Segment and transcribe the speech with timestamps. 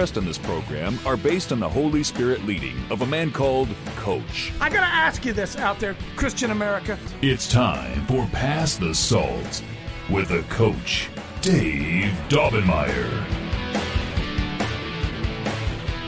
[0.00, 4.50] in this program are based on the Holy Spirit leading of a man called Coach.
[4.58, 6.98] I gotta ask you this out there, Christian America.
[7.20, 9.62] It's time for Pass the Salt
[10.08, 11.10] with the coach,
[11.42, 13.10] Dave Daubenmire.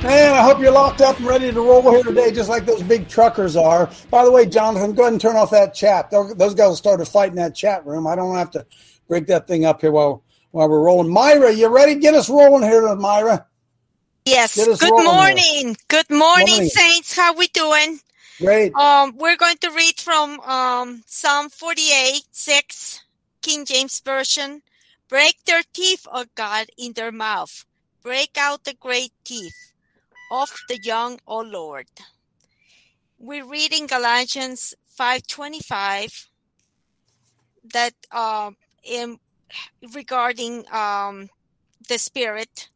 [0.02, 2.82] Man, I hope you're locked up and ready to roll here today, just like those
[2.82, 3.90] big truckers are.
[4.10, 6.10] By the way, Jonathan, go ahead and turn off that chat.
[6.10, 8.06] Those guys started fighting that chat room.
[8.06, 8.64] I don't have to
[9.06, 11.12] break that thing up here while while we're rolling.
[11.12, 11.96] Myra, you ready?
[11.96, 13.46] Get us rolling here, Myra.
[14.24, 14.54] Yes.
[14.78, 15.76] Good morning.
[15.88, 16.68] Good morning, Morning.
[16.68, 17.16] saints.
[17.16, 17.98] How we doing?
[18.40, 18.72] Great.
[18.76, 23.00] Um, we're going to read from um, Psalm 48, 6,
[23.42, 24.62] King James Version.
[25.08, 27.64] Break their teeth, O God, in their mouth.
[28.02, 29.72] Break out the great teeth
[30.30, 31.88] of the young, O Lord.
[33.18, 36.26] We're reading Galatians 5.25
[37.72, 39.18] that um, in,
[39.92, 41.28] regarding um,
[41.88, 42.68] the Spirit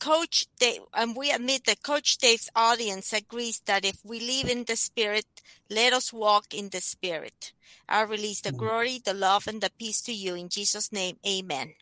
[0.00, 4.64] Coach Dave, and we admit that Coach Dave's audience agrees that if we live in
[4.64, 5.26] the Spirit,
[5.68, 7.52] let us walk in the Spirit.
[7.88, 8.56] I release the mm.
[8.56, 11.18] glory, the love, and the peace to you in Jesus' name.
[11.26, 11.74] Amen.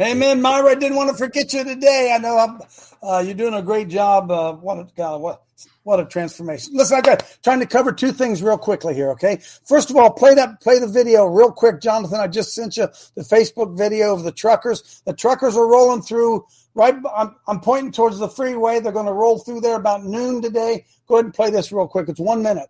[0.00, 0.70] Amen, Myra.
[0.70, 2.12] I didn't want to forget you today.
[2.12, 2.58] I know
[3.00, 4.28] uh, you're doing a great job.
[4.28, 5.42] Uh, what a God, what
[5.84, 6.72] what a transformation!
[6.74, 9.10] Listen, I got trying to cover two things real quickly here.
[9.10, 12.18] Okay, first of all, play that play the video real quick, Jonathan.
[12.18, 15.00] I just sent you the Facebook video of the truckers.
[15.06, 16.44] The truckers are rolling through.
[16.74, 18.80] Right, I'm, I'm pointing towards the freeway.
[18.80, 20.86] They're going to roll through there about noon today.
[21.06, 22.08] Go ahead and play this real quick.
[22.08, 22.68] It's one minute.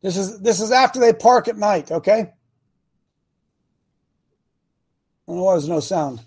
[0.00, 1.90] This is this is after they park at night.
[1.90, 2.32] Okay.
[5.38, 6.20] Why there's no sound.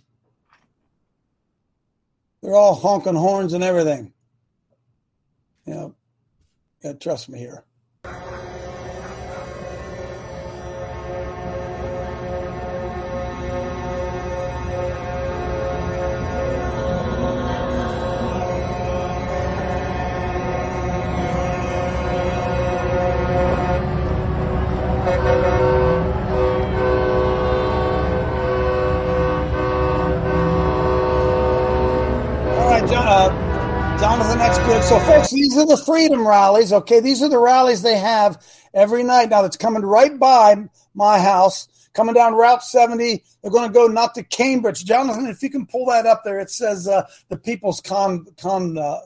[2.41, 4.13] They're all honking horns and everything.
[5.65, 5.95] You know,
[6.83, 7.63] yeah, trust me here.
[34.89, 36.73] So, folks, these are the freedom rallies.
[36.73, 39.29] Okay, these are the rallies they have every night.
[39.29, 43.23] Now, that's coming right by my house, coming down Route 70.
[43.41, 44.83] They're going to go not to Cambridge.
[44.83, 48.77] Jonathan, if you can pull that up there, it says uh, the People's Con, con
[48.77, 48.99] uh,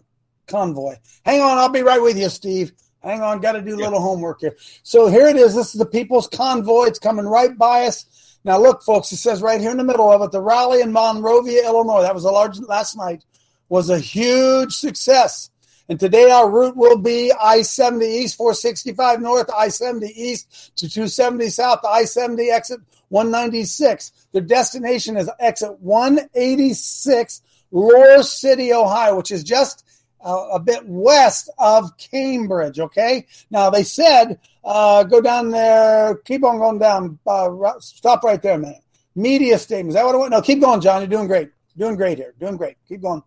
[0.48, 0.96] Convoy.
[1.24, 2.72] Hang on, I'll be right with you, Steve.
[3.04, 4.58] Hang on, got to do a little homework here.
[4.82, 5.54] So here it is.
[5.54, 6.86] This is the People's Convoy.
[6.86, 8.38] It's coming right by us.
[8.44, 10.92] Now, look, folks, it says right here in the middle of it, the rally in
[10.92, 12.02] Monrovia, Illinois.
[12.02, 13.24] That was a large last night
[13.70, 15.50] was a huge success.
[15.90, 20.90] And today our route will be I 70 East, 465 North, I 70 East to
[20.90, 24.28] 270 South, I 70 exit 196.
[24.34, 29.86] Their destination is exit 186, Lore City, Ohio, which is just
[30.26, 32.80] uh, a bit west of Cambridge.
[32.80, 33.26] Okay.
[33.50, 38.56] Now they said, uh, go down there, keep on going down, uh, stop right there
[38.56, 38.84] a minute.
[39.16, 39.90] Media statement.
[39.90, 40.31] Is that what I want?
[40.31, 41.02] No, keep going, John.
[41.02, 41.50] You're doing great.
[41.78, 42.34] Doing great here.
[42.40, 42.76] Doing great.
[42.88, 43.24] Keep going.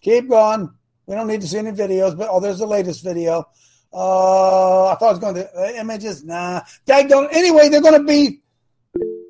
[0.00, 0.70] Keep going.
[1.10, 3.48] We don't need to see any videos, but oh, there's the latest video.
[3.92, 6.22] Uh, I thought I was going to uh, images.
[6.22, 7.26] Nah, daggone.
[7.32, 8.42] Anyway, they're going to be.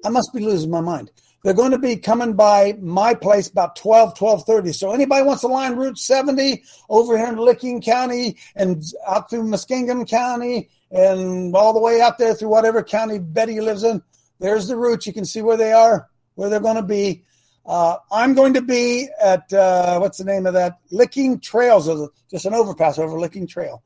[0.04, 1.10] I must be losing my mind.
[1.42, 4.74] They're going to be coming by my place about 12, 1230.
[4.74, 9.44] So anybody wants to line Route 70 over here in Licking County and out through
[9.44, 14.02] Muskingum County and all the way out there through whatever county Betty lives in,
[14.38, 15.06] there's the route.
[15.06, 17.24] You can see where they are, where they're going to be.
[17.66, 20.78] Uh, I'm going to be at uh, what's the name of that?
[20.90, 21.88] Licking Trails,
[22.30, 23.82] just an overpass over Licking Trail,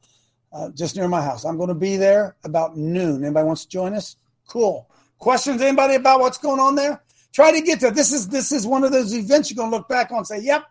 [0.53, 1.45] uh, just near my house.
[1.45, 3.25] I'm going to be there about noon.
[3.25, 4.17] Anybody wants to join us?
[4.49, 4.89] Cool.
[5.19, 5.61] Questions?
[5.61, 7.03] Anybody about what's going on there?
[7.33, 7.91] Try to get there.
[7.91, 10.27] This is this is one of those events you're going to look back on and
[10.27, 10.65] say, "Yep,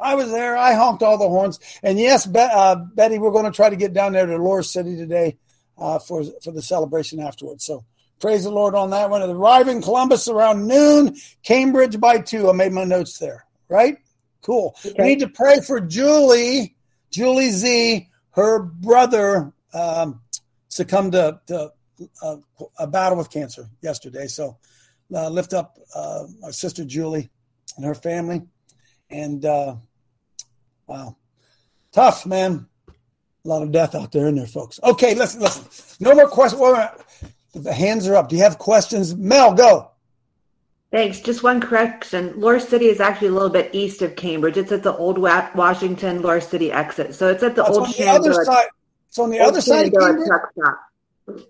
[0.00, 0.56] I was there.
[0.56, 3.76] I honked all the horns." And yes, Be- uh, Betty, we're going to try to
[3.76, 5.36] get down there to Lore City today
[5.78, 7.64] uh, for for the celebration afterwards.
[7.64, 7.84] So
[8.20, 9.22] praise the Lord on that one.
[9.22, 12.48] Arriving Columbus around noon, Cambridge by two.
[12.48, 13.44] I made my notes there.
[13.68, 13.98] Right?
[14.42, 14.74] Cool.
[14.98, 16.74] We need to pray for Julie,
[17.10, 18.08] Julie Z.
[18.30, 20.20] Her brother um,
[20.68, 21.72] succumbed to, to
[22.22, 22.36] uh,
[22.78, 24.26] a battle with cancer yesterday.
[24.26, 24.56] So
[25.12, 27.30] uh, lift up uh, our sister Julie
[27.76, 28.42] and her family.
[29.10, 29.76] And uh,
[30.86, 31.16] wow,
[31.92, 32.66] tough man.
[33.44, 34.78] A lot of death out there in there, folks.
[34.82, 35.64] Okay, listen, listen.
[36.00, 36.60] No more questions.
[37.64, 38.28] The hands are up.
[38.28, 39.14] Do you have questions?
[39.16, 39.90] Mel, go.
[40.90, 41.20] Thanks.
[41.20, 42.32] Just one correction.
[42.40, 44.56] Lore City is actually a little bit east of Cambridge.
[44.56, 47.14] It's at the old Washington Lore City exit.
[47.14, 48.66] So it's at the That's old on the other Shenandoah- side.
[49.08, 51.44] It's on the other side of Cambridge.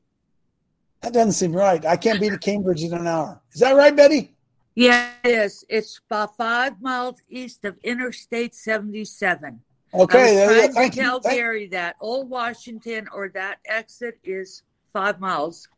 [1.03, 1.85] That doesn't seem right.
[1.87, 3.41] I can't be to Cambridge in an hour.
[3.53, 4.35] Is that right, Betty?
[4.75, 5.65] Yeah, it is.
[5.69, 9.61] It's about five miles east of Interstate 77.
[9.95, 11.03] Okay, I was there you trying Thank to you.
[11.05, 14.63] tell Thank- Gary that Old Washington or that exit is
[14.99, 15.69] five miles.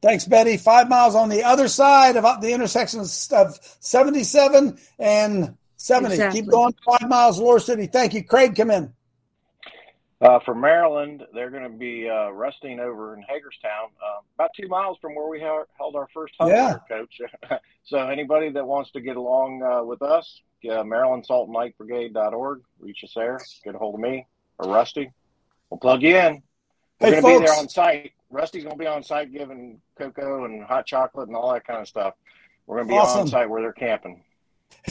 [0.00, 0.56] Thanks, Betty.
[0.56, 6.14] Five miles on the other side of the intersection of 77 and 70.
[6.14, 6.40] Exactly.
[6.40, 6.74] Keep going.
[6.86, 7.86] Five miles, Lore City.
[7.86, 8.22] Thank you.
[8.24, 8.92] Craig, come in.
[10.22, 14.68] Uh, for Maryland, they're going to be uh, resting over in Hagerstown, uh, about two
[14.68, 16.76] miles from where we ha- held our first hunt Yeah.
[16.88, 17.20] Coach.
[17.84, 21.76] so anybody that wants to get along uh, with us, uh, Maryland Salt and Light
[21.78, 24.26] Brigade.org, reach us there, get a hold of me
[24.58, 25.10] or Rusty.
[25.70, 26.42] We'll plug you in.
[27.00, 27.60] We're Hey, going to be there folks.
[27.60, 28.12] on site.
[28.30, 31.80] Rusty's going to be on site giving cocoa and hot chocolate and all that kind
[31.80, 32.14] of stuff.
[32.66, 33.20] We're going to be Awesome.
[33.22, 34.22] on site where they're camping.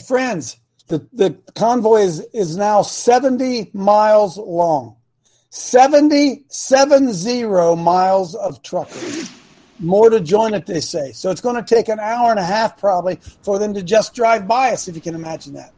[0.06, 0.58] Friends,
[0.88, 4.96] the, the convoy is, is now 70 miles long.
[5.50, 7.44] 70, 70
[7.76, 9.30] miles of truckers.
[9.78, 11.12] More to join it, they say.
[11.12, 14.14] So it's going to take an hour and a half probably for them to just
[14.14, 15.72] drive by us, if you can imagine that.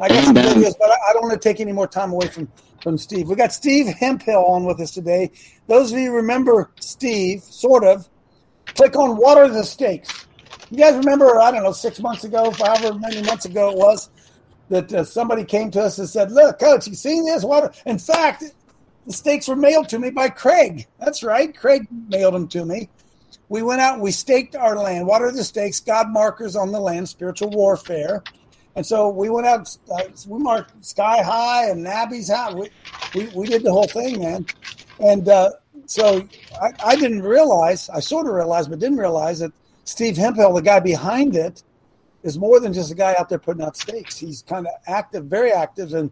[0.00, 2.28] I got some videos, but I I don't want to take any more time away
[2.28, 2.48] from,
[2.86, 3.28] from Steve.
[3.28, 5.32] We got Steve Hemphill on with us today.
[5.66, 8.08] Those of you remember Steve, sort of,
[8.76, 10.28] click on What Are the Stakes?
[10.70, 14.08] You guys remember, I don't know, six months ago, however many months ago it was,
[14.68, 17.42] that uh, somebody came to us and said, Look, coach, you seen this?
[17.42, 17.76] What?
[17.86, 18.44] In fact,
[19.04, 20.86] the stakes were mailed to me by Craig.
[21.00, 21.56] That's right.
[21.56, 22.88] Craig mailed them to me.
[23.48, 25.08] We went out and we staked our land.
[25.08, 25.80] What are the stakes?
[25.80, 28.22] God markers on the land, spiritual warfare.
[28.76, 32.52] And so we went out, uh, we marked Sky High and Nabby's High.
[32.52, 32.70] We,
[33.14, 34.46] we, we did the whole thing, man.
[35.00, 35.50] And uh,
[35.86, 36.28] so
[36.60, 39.52] I, I didn't realize, I sort of realized, but didn't realize that
[39.84, 41.62] Steve Hemphill, the guy behind it,
[42.22, 44.18] is more than just a guy out there putting out stakes.
[44.18, 46.10] He's kind of active, very active in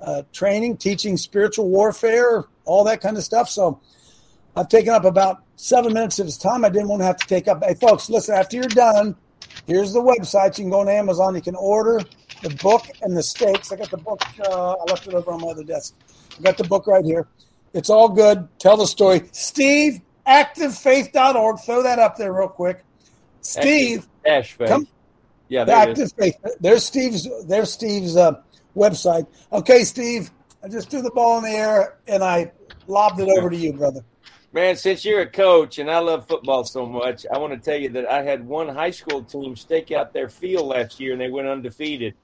[0.00, 3.48] uh, training, teaching spiritual warfare, all that kind of stuff.
[3.48, 3.80] So
[4.54, 6.64] I've taken up about seven minutes of his time.
[6.64, 7.64] I didn't want to have to take up.
[7.64, 9.16] Hey, folks, listen, after you're done,
[9.66, 10.58] here's the website.
[10.58, 11.34] You can go on Amazon.
[11.34, 12.00] You can order
[12.42, 13.72] the book and the stakes.
[13.72, 14.20] I got the book.
[14.40, 15.94] Uh, I left it over on my other desk.
[16.38, 17.26] I got the book right here.
[17.72, 18.48] It's all good.
[18.58, 19.28] Tell the story.
[19.32, 21.60] Steve, activefaith.org.
[21.60, 22.84] Throw that up there real quick.
[23.40, 24.68] Steve, Dash faith.
[24.68, 24.88] Come-
[25.48, 26.36] yeah, the there active faith.
[26.60, 27.28] There's Steve's.
[27.46, 28.40] There's Steve's uh,
[28.74, 29.26] website.
[29.52, 30.30] Okay, Steve.
[30.62, 32.50] I just threw the ball in the air and I
[32.86, 34.00] lobbed it over to you, brother.
[34.54, 37.76] Man, since you're a coach and I love football so much, I want to tell
[37.78, 41.20] you that I had one high school team stake out their field last year and
[41.20, 42.14] they went undefeated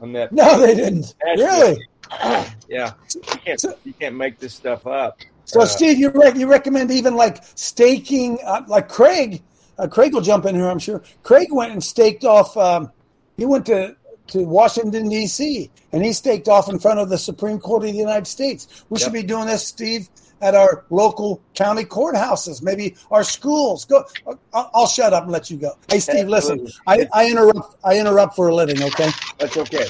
[0.00, 0.32] on that.
[0.32, 1.14] No, they didn't.
[1.24, 1.78] Really?
[2.68, 5.20] Yeah, you can't you can't make this stuff up.
[5.44, 9.42] So, Uh, Steve, you rec- you recommend even like staking, uh, like Craig.
[9.78, 11.02] Uh, Craig will jump in here, I'm sure.
[11.22, 12.56] Craig went and staked off.
[12.56, 12.90] Um,
[13.36, 13.94] he went to
[14.28, 15.70] to Washington D.C.
[15.92, 18.84] and he staked off in front of the Supreme Court of the United States.
[18.88, 20.08] We should be doing this, Steve,
[20.40, 23.84] at our local county courthouses, maybe our schools.
[23.84, 24.04] Go.
[24.26, 25.72] I'll, I'll shut up and let you go.
[25.88, 26.66] Hey, Steve, listen.
[26.86, 27.76] I, I interrupt.
[27.84, 28.82] I interrupt for a living.
[28.82, 29.10] Okay.
[29.38, 29.86] That's okay.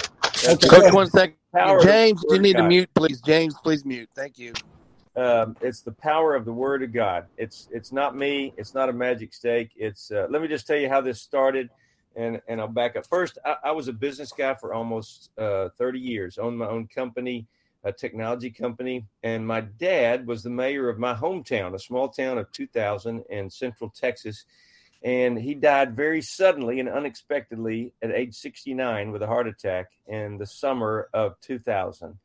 [0.49, 0.69] Okay.
[0.69, 1.37] Coach, one second.
[1.53, 3.21] Power James, you need to mute, please.
[3.23, 4.09] James, please mute.
[4.15, 4.53] Thank you.
[5.17, 7.27] um, it's the power of the word of God.
[7.37, 8.53] It's it's not me.
[8.57, 9.71] It's not a magic stake.
[9.77, 11.69] It's uh, let me just tell you how this started,
[12.17, 13.07] and and I'll back up.
[13.07, 16.39] First, I, I was a business guy for almost uh, thirty years.
[16.39, 17.47] Owned my own company,
[17.85, 22.39] a technology company, and my dad was the mayor of my hometown, a small town
[22.39, 24.45] of two thousand in Central Texas.
[25.03, 30.37] And he died very suddenly and unexpectedly at age 69 with a heart attack in
[30.37, 32.19] the summer of 2000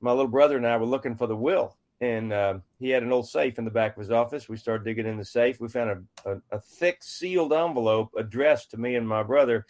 [0.00, 3.12] my little brother and I were looking for the will, and uh, he had an
[3.12, 4.48] old safe in the back of his office.
[4.48, 5.60] We started digging in the safe.
[5.60, 9.66] We found a, a, a thick sealed envelope addressed to me and my brother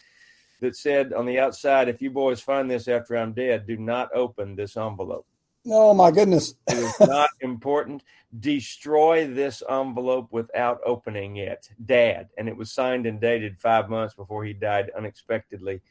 [0.61, 4.09] that said on the outside, "If you boys find this after I'm dead, do not
[4.15, 5.25] open this envelope.
[5.67, 6.55] Oh my goodness.
[6.69, 8.03] It is not important.
[8.39, 14.15] Destroy this envelope without opening it, Dad." And it was signed and dated five months
[14.15, 15.81] before he died unexpectedly.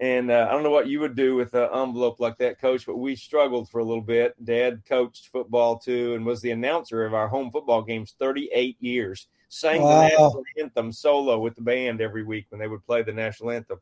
[0.00, 2.86] And uh, I don't know what you would do with an envelope like that, Coach,
[2.86, 4.32] but we struggled for a little bit.
[4.44, 9.26] Dad coached football too, and was the announcer of our home football games 38 years.
[9.48, 9.88] Sang Wow.
[9.88, 13.50] the national anthem solo with the band every week when they would play the national
[13.50, 13.80] anthem.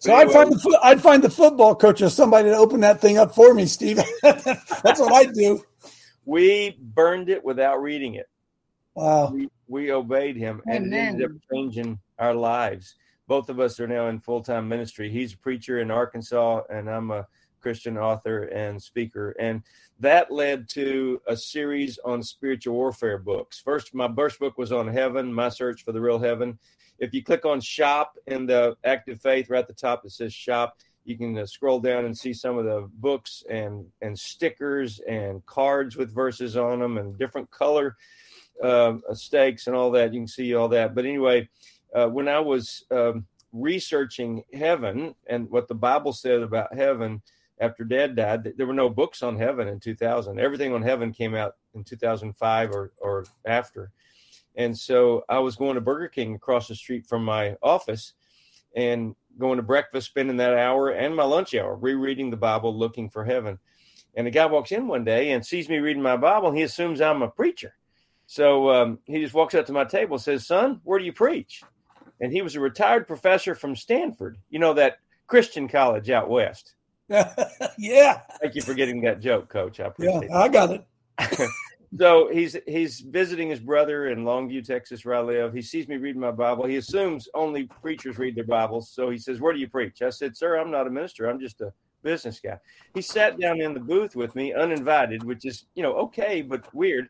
[0.00, 3.00] So I'd find the fo- I'd find the football coach or somebody to open that
[3.00, 4.00] thing up for me, Steve.
[4.22, 5.62] That's what I'd do.
[6.24, 8.28] We burned it without reading it.
[8.94, 9.30] Wow.
[9.30, 12.94] We, we obeyed him, and it ended up changing our lives.
[13.28, 15.10] both of us are now in full time ministry.
[15.10, 17.26] He's a preacher in Arkansas, and I'm a
[17.60, 19.34] Christian author and speaker.
[19.38, 19.62] And
[19.98, 23.60] that led to a series on spiritual warfare books.
[23.60, 26.58] First, my first book was on heaven, my search for the real heaven.
[26.98, 30.32] If you click on shop in the active faith, right at the top, it says
[30.32, 30.76] shop.
[31.04, 35.44] You can uh, scroll down and see some of the books and and stickers and
[35.46, 37.96] cards with verses on them and different color
[38.62, 40.12] uh, stakes and all that.
[40.12, 40.94] You can see all that.
[40.94, 41.48] But anyway,
[41.94, 47.22] uh, when I was um, researching heaven and what the Bible said about heaven
[47.60, 50.38] after Dad died, there were no books on heaven in 2000.
[50.38, 53.92] Everything on heaven came out in 2005 or or after.
[54.56, 58.14] And so I was going to Burger King across the street from my office
[58.74, 63.10] and going to breakfast, spending that hour and my lunch hour rereading the Bible, looking
[63.10, 63.58] for heaven.
[64.14, 66.62] And a guy walks in one day and sees me reading my Bible, and he
[66.62, 67.74] assumes I'm a preacher.
[68.26, 71.12] So um, he just walks up to my table, and says, "Son, where do you
[71.12, 71.62] preach?"
[72.20, 74.38] And he was a retired professor from Stanford.
[74.48, 76.74] You know that Christian college out west.
[77.08, 78.20] yeah.
[78.40, 79.80] Thank you for getting that joke, Coach.
[79.80, 80.44] I appreciate yeah, it.
[80.44, 80.86] I got it.
[81.98, 85.52] so he's he's visiting his brother in Longview, Texas, where I live.
[85.52, 86.66] He sees me reading my Bible.
[86.66, 88.90] He assumes only preachers read their Bibles.
[88.90, 91.28] So he says, "Where do you preach?" I said, "Sir, I'm not a minister.
[91.28, 91.72] I'm just a
[92.02, 92.58] business guy."
[92.94, 96.72] He sat down in the booth with me, uninvited, which is you know okay, but
[96.74, 97.08] weird.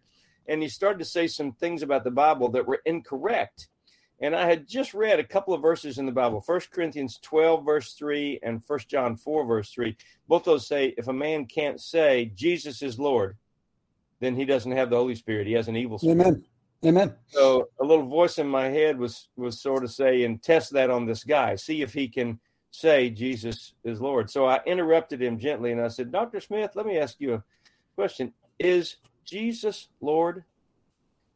[0.49, 3.69] And he started to say some things about the Bible that were incorrect.
[4.21, 7.65] And I had just read a couple of verses in the Bible, First Corinthians 12,
[7.65, 9.95] verse 3, and First John 4, verse 3.
[10.27, 13.37] Both those say, if a man can't say Jesus is Lord,
[14.21, 15.47] then he doesn't have the Holy Spirit.
[15.47, 16.21] He has an evil spirit.
[16.21, 16.45] Amen.
[16.85, 17.15] Amen.
[17.29, 21.07] So a little voice in my head was was sort of saying, test that on
[21.07, 21.57] this guy.
[21.57, 22.39] See if he can
[22.71, 24.31] say Jesus is Lord.
[24.31, 26.41] So I interrupted him gently and I said, Dr.
[26.41, 27.45] Smith, let me ask you a
[27.95, 28.33] question.
[28.59, 30.45] Is Jesus Lord?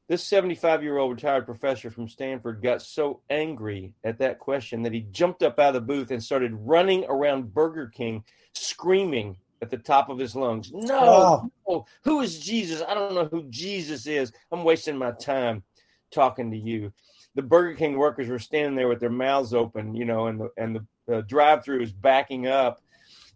[0.09, 4.93] This 75 year old retired professor from Stanford got so angry at that question that
[4.93, 9.71] he jumped up out of the booth and started running around Burger King screaming at
[9.71, 10.73] the top of his lungs.
[10.73, 12.83] No, no, who is Jesus?
[12.87, 14.33] I don't know who Jesus is.
[14.51, 15.63] I'm wasting my time
[16.11, 16.93] talking to you.
[17.35, 20.51] The Burger King workers were standing there with their mouths open, you know, and the
[20.57, 22.81] and the uh, drive-through is backing up.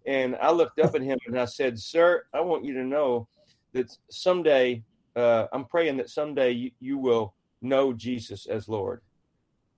[0.07, 3.29] And I looked up at him and I said, "Sir, I want you to know
[3.73, 4.83] that someday,
[5.17, 9.01] uh, I'm praying that someday you, you will know Jesus as Lord."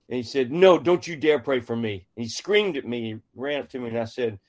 [0.09, 3.01] And he said, "No, don't you dare pray for me." And he screamed at me,
[3.01, 4.39] he ran up to me, and I said,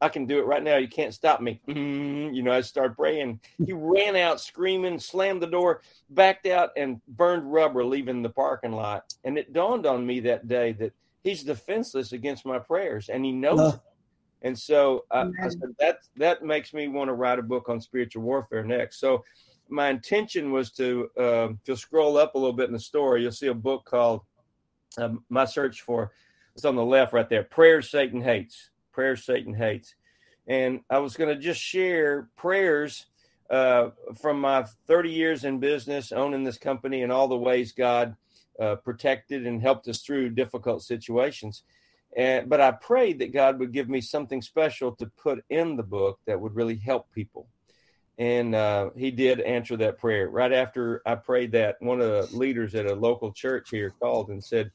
[0.00, 0.76] I can do it right now.
[0.76, 1.60] You can't stop me.
[1.68, 2.34] Mm-hmm.
[2.34, 3.40] You know, I start praying.
[3.64, 8.72] He ran out screaming, slammed the door, backed out, and burned rubber leaving the parking
[8.72, 9.12] lot.
[9.24, 10.92] And it dawned on me that day that
[11.22, 13.80] he's defenseless against my prayers, and he knows uh, it.
[14.42, 17.78] And so I, I said that that makes me want to write a book on
[17.78, 18.98] spiritual warfare next.
[18.98, 19.22] So
[19.68, 23.22] my intention was to uh, if you'll scroll up a little bit in the story,
[23.22, 24.22] you'll see a book called
[24.96, 26.12] um, "My Search for."
[26.54, 27.44] It's on the left right there.
[27.44, 29.94] Prayers Satan hates prayers Satan hates.
[30.46, 33.06] And I was going to just share prayers
[33.48, 33.90] uh,
[34.20, 38.14] from my 30 years in business, owning this company, and all the ways God
[38.60, 41.62] uh, protected and helped us through difficult situations.
[42.14, 45.82] And, but I prayed that God would give me something special to put in the
[45.82, 47.48] book that would really help people.
[48.18, 50.28] And uh, he did answer that prayer.
[50.28, 54.28] Right after I prayed that, one of the leaders at a local church here called
[54.28, 54.70] and said,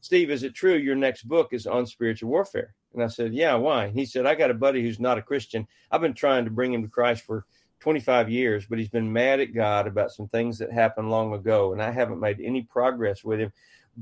[0.00, 2.74] Steve, is it true your next book is on spiritual warfare?
[2.94, 3.90] And I said, Yeah, why?
[3.90, 5.66] He said, I got a buddy who's not a Christian.
[5.90, 7.44] I've been trying to bring him to Christ for
[7.80, 11.72] 25 years, but he's been mad at God about some things that happened long ago,
[11.72, 13.52] and I haven't made any progress with him.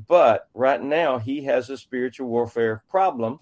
[0.07, 3.41] But right now, he has a spiritual warfare problem,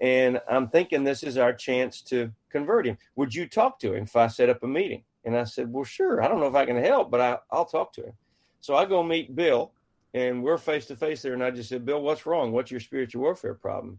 [0.00, 2.98] and I'm thinking this is our chance to convert him.
[3.16, 5.04] Would you talk to him if I set up a meeting?
[5.24, 6.22] And I said, Well, sure.
[6.22, 8.12] I don't know if I can help, but I, I'll talk to him.
[8.60, 9.72] So I go meet Bill,
[10.14, 11.34] and we're face to face there.
[11.34, 12.52] And I just said, Bill, what's wrong?
[12.52, 13.98] What's your spiritual warfare problem?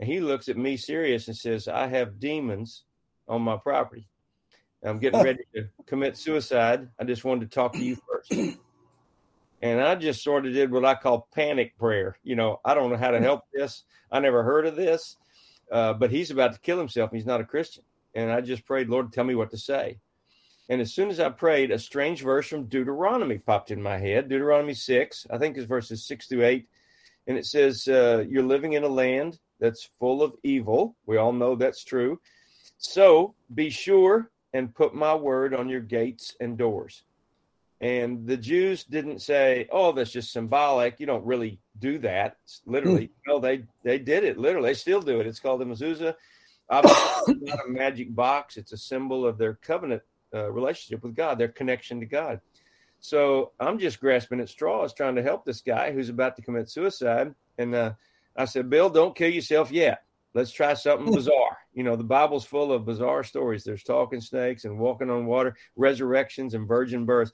[0.00, 2.84] And he looks at me serious and says, I have demons
[3.28, 4.08] on my property.
[4.82, 6.88] I'm getting ready to commit suicide.
[6.98, 8.58] I just wanted to talk to you first.
[9.62, 12.16] And I just sort of did what I call panic prayer.
[12.22, 13.84] You know, I don't know how to help this.
[14.10, 15.18] I never heard of this,
[15.70, 17.10] uh, but he's about to kill himself.
[17.12, 17.84] He's not a Christian.
[18.14, 19.98] And I just prayed, Lord, tell me what to say.
[20.70, 24.28] And as soon as I prayed, a strange verse from Deuteronomy popped in my head.
[24.28, 26.68] Deuteronomy 6, I think it's verses 6 through 8.
[27.26, 30.96] And it says, uh, You're living in a land that's full of evil.
[31.06, 32.20] We all know that's true.
[32.78, 37.02] So be sure and put my word on your gates and doors.
[37.80, 41.00] And the Jews didn't say, "Oh, that's just symbolic.
[41.00, 43.12] You don't really do that." It's literally, mm.
[43.26, 44.36] no, they they did it.
[44.36, 45.26] Literally, they still do it.
[45.26, 46.14] It's called the mezuzah.
[46.68, 48.58] Obviously, it's not a magic box.
[48.58, 50.02] It's a symbol of their covenant
[50.34, 52.40] uh, relationship with God, their connection to God.
[53.00, 56.68] So I'm just grasping at straws, trying to help this guy who's about to commit
[56.68, 57.34] suicide.
[57.58, 57.92] And uh,
[58.36, 60.02] I said, Bill, don't kill yourself yet.
[60.34, 61.58] Let's try something bizarre.
[61.72, 63.64] You know, the Bible's full of bizarre stories.
[63.64, 67.32] There's talking snakes and walking on water, resurrections and virgin births.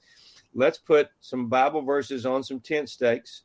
[0.55, 3.43] Let's put some Bible verses on some tent stakes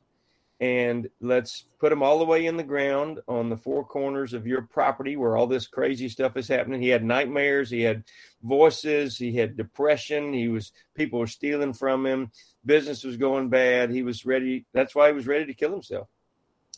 [0.63, 4.47] and let's put them all the way in the ground on the four corners of
[4.47, 6.81] your property where all this crazy stuff is happening.
[6.81, 8.05] He had nightmares, he had
[8.45, 12.31] voices, he had depression, he was people were stealing from him,
[12.65, 13.91] business was going bad.
[13.91, 14.65] He was ready.
[14.73, 16.07] That's why he was ready to kill himself.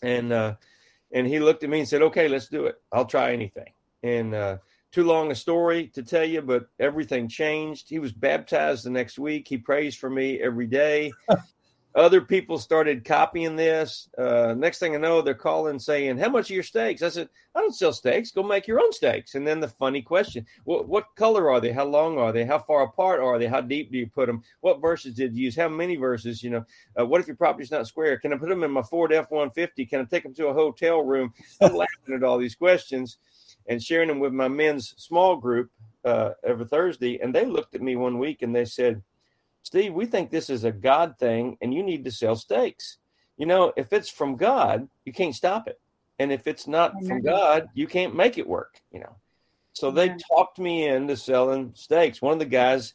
[0.03, 0.55] And uh
[1.13, 2.77] and he looked at me and said, "Okay, let's do it.
[2.91, 4.57] I'll try anything." And uh
[4.93, 7.91] too long a story to tell you, but everything changed.
[7.91, 9.47] He was baptized the next week.
[9.47, 11.13] He prays for me every day.
[11.95, 14.09] Other people started copying this.
[14.19, 17.29] Uh, next thing I know, they're calling saying, "How much are your stakes?" I said,
[17.55, 18.33] "I don't sell stakes.
[18.33, 21.71] Go make your own stakes." And then the funny question: What what color are they?
[21.71, 22.45] How long are they?
[22.45, 23.47] How far apart are they?
[23.47, 24.43] How deep do you put them?
[24.61, 25.55] What verses did you use?
[25.55, 26.43] How many verses?
[26.43, 26.65] You know,
[26.99, 28.19] uh, what if your property's not square?
[28.19, 29.87] Can I put them in my Ford F one fifty?
[29.87, 31.33] Can I take them to a hotel room?
[31.61, 33.19] I'm laughing at all these questions
[33.69, 35.71] and sharing them with my men's small group
[36.05, 37.21] uh, every Thursday.
[37.21, 39.01] And they looked at me one week and they said
[39.65, 42.99] Steve, we think this is a God thing and you need to sell stakes.
[43.39, 45.81] You know, if it's from God, you can't stop it.
[46.19, 49.17] And if it's not from God, you can't make it work, you know.
[49.73, 52.23] So they talked me into selling stakes.
[52.23, 52.95] One of the guys,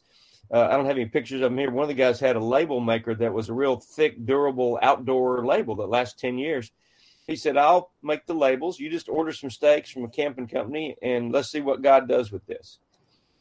[0.50, 1.70] uh, I don't have any pictures of him here.
[1.70, 5.44] One of the guys had a label maker that was a real thick, durable outdoor
[5.44, 6.70] label that lasts 10 years.
[7.26, 8.78] He said, I'll make the labels.
[8.78, 12.32] You just order some stakes from a camping company and let's see what God does
[12.32, 12.78] with this.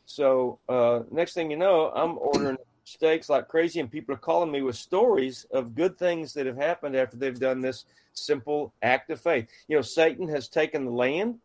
[0.05, 2.57] So uh, next thing you know, I'm ordering
[2.89, 6.57] stakes like crazy, and people are calling me with stories of good things that have
[6.57, 9.47] happened after they've done this simple act of faith.
[9.67, 11.39] You know, Satan has taken the land.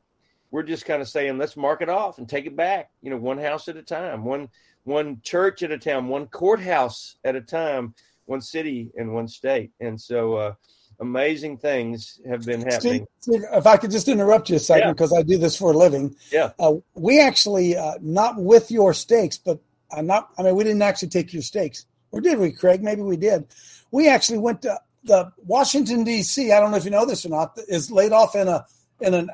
[0.50, 2.90] We're just kind of saying, let's mark it off and take it back.
[3.02, 4.48] You know, one house at a time, one
[4.84, 7.94] one church at a time, one courthouse at a time,
[8.26, 9.72] one city and one state.
[9.80, 10.54] And so, uh,
[11.00, 13.06] amazing things have been happening.
[13.20, 15.18] Steve, Steve, if I could just interrupt you a second, because yeah.
[15.18, 16.14] I do this for a living.
[16.30, 16.52] Yeah.
[16.58, 19.58] Uh, we actually, uh, not with your stakes, but
[19.92, 20.30] I'm not.
[20.38, 22.82] I mean, we didn't actually take your stakes, or did we, Craig?
[22.82, 23.46] Maybe we did.
[23.90, 26.52] We actually went to the Washington D.C.
[26.52, 27.58] I don't know if you know this or not.
[27.68, 28.66] Is laid off in a
[29.00, 29.26] in a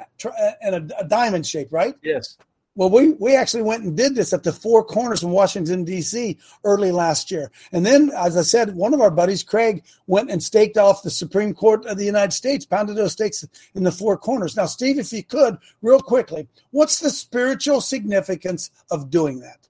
[0.63, 1.95] in a, a diamond shape, right?
[2.03, 2.37] Yes.
[2.77, 6.39] Well, we, we actually went and did this at the Four Corners in Washington, D.C.
[6.65, 7.51] early last year.
[7.73, 11.11] And then, as I said, one of our buddies, Craig, went and staked off the
[11.11, 14.57] Supreme Court of the United States, pounded those stakes in the Four Corners.
[14.57, 19.69] Now, Steve, if you could, real quickly, what's the spiritual significance of doing that?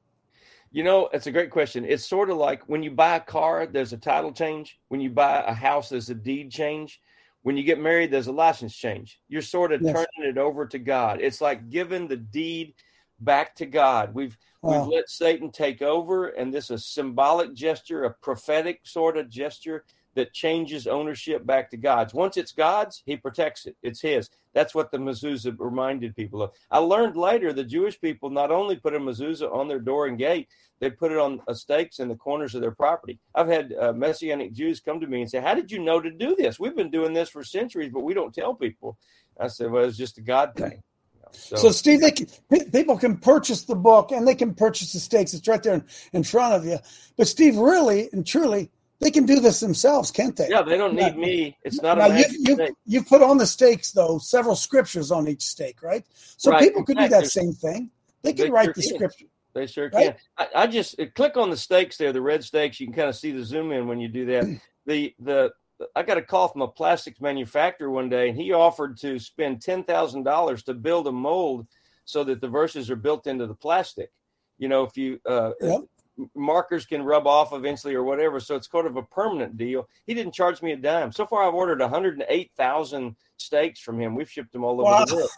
[0.72, 1.84] You know, it's a great question.
[1.84, 4.78] It's sort of like when you buy a car, there's a title change.
[4.88, 7.00] When you buy a house, there's a deed change.
[7.42, 9.18] When you get married, there's a license change.
[9.28, 9.94] You're sort of yes.
[9.94, 11.20] turning it over to God.
[11.20, 12.74] It's like giving the deed
[13.18, 14.14] back to God.
[14.14, 14.82] We've wow.
[14.82, 19.28] we've let Satan take over, and this is a symbolic gesture, a prophetic sort of
[19.28, 22.14] gesture that changes ownership back to God's.
[22.14, 23.76] Once it's God's, He protects it.
[23.82, 24.28] It's His.
[24.52, 26.50] That's what the mezuzah reminded people of.
[26.70, 30.18] I learned later the Jewish people not only put a mezuzah on their door and
[30.18, 30.48] gate,
[30.80, 33.20] they put it on stakes in the corners of their property.
[33.34, 36.10] I've had uh, Messianic Jews come to me and say, "How did you know to
[36.10, 36.58] do this?
[36.58, 38.98] We've been doing this for centuries, but we don't tell people."
[39.38, 40.82] I said, "Well, it's just a God thing."
[41.32, 42.26] So, so, Steve, they can,
[42.72, 45.32] people can purchase the book and they can purchase the stakes.
[45.32, 46.78] It's right there in, in front of you.
[47.16, 48.70] But Steve, really and truly,
[49.00, 50.48] they can do this themselves, can't they?
[50.48, 51.56] Yeah, they don't need now, me.
[51.64, 55.26] It's not now a you, you, you've put on the stakes though several scriptures on
[55.26, 56.04] each stake, right?
[56.36, 56.60] So right.
[56.60, 57.90] people could do that same thing.
[58.22, 59.26] They can they write sure the scripture.
[59.54, 60.16] They sure right?
[60.36, 60.48] can.
[60.54, 62.78] I, I, just uh, click on the stakes there, the red stakes.
[62.78, 64.60] You can kind of see the zoom in when you do that.
[64.86, 65.50] the the
[65.96, 69.62] I got a call from a plastics manufacturer one day, and he offered to spend
[69.62, 71.66] ten thousand dollars to build a mold
[72.04, 74.10] so that the verses are built into the plastic.
[74.58, 75.80] You know, if you uh, yep
[76.34, 78.40] markers can rub off eventually or whatever.
[78.40, 79.88] So it's kind of a permanent deal.
[80.06, 81.12] He didn't charge me a dime.
[81.12, 84.14] So far, I've ordered 108,000 stakes from him.
[84.14, 85.04] We've shipped them all over wow.
[85.04, 85.30] the world.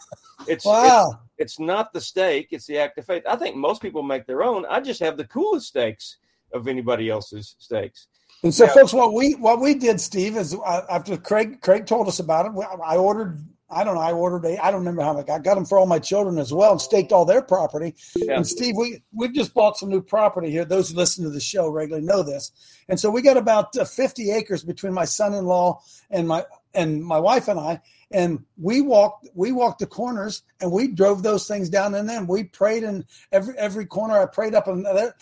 [0.47, 1.19] It's, wow.
[1.37, 3.23] It's, it's, not the stake, it's the act of faith.
[3.27, 4.65] I think most people make their own.
[4.69, 6.17] I just have the coolest stakes
[6.53, 8.07] of anybody else's stakes.
[8.43, 11.85] And so, now, folks, what we what we did, Steve, is uh, after Craig Craig
[11.85, 13.39] told us about it, I ordered
[13.73, 14.01] I don't know.
[14.01, 14.63] I ordered a.
[14.63, 15.43] I don't remember how much I got.
[15.43, 17.95] got them for all my children as well, and staked all their property.
[18.15, 18.35] Yeah.
[18.35, 20.65] And Steve, we we've just bought some new property here.
[20.65, 22.51] Those who listen to the show regularly know this.
[22.89, 27.19] And so we got about uh, 50 acres between my son-in-law and my and my
[27.19, 27.81] wife and I.
[28.11, 31.95] And we walked we walked the corners and we drove those things down.
[31.95, 34.21] And then we prayed in every every corner.
[34.21, 35.15] I prayed up and there.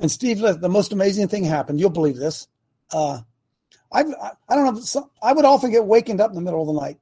[0.00, 1.78] And Steve, the most amazing thing happened.
[1.78, 2.48] You'll believe this.
[2.92, 3.20] Uh,
[3.92, 4.00] I,
[4.48, 5.10] I don't know.
[5.22, 6.98] I would often get wakened up in the middle of the night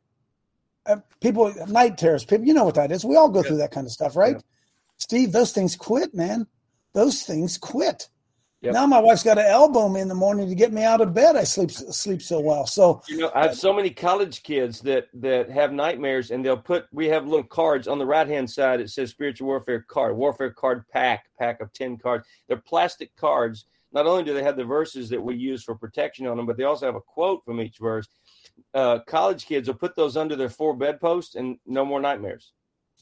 [0.87, 3.49] uh, people night terrors people you know what that is we all go yeah.
[3.49, 4.43] through that kind of stuff right yeah.
[4.97, 6.47] steve those things quit man
[6.93, 8.09] those things quit
[8.63, 8.75] Yep.
[8.75, 11.13] Now my wife's got to elbow me in the morning to get me out of
[11.13, 11.35] bed.
[11.35, 12.65] I sleep sleep so well.
[12.65, 16.57] So You know, I have so many college kids that that have nightmares, and they'll
[16.57, 16.87] put.
[16.93, 18.81] We have little cards on the right hand side.
[18.81, 22.25] It says spiritual warfare card, warfare card pack, pack of ten cards.
[22.47, 23.67] They're plastic cards.
[23.93, 26.57] Not only do they have the verses that we use for protection on them, but
[26.57, 28.07] they also have a quote from each verse.
[28.75, 32.53] Uh, college kids will put those under their four bedposts, and no more nightmares.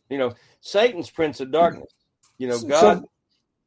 [0.08, 1.92] You know, Satan's prince of darkness.
[2.38, 3.04] You know, So- God.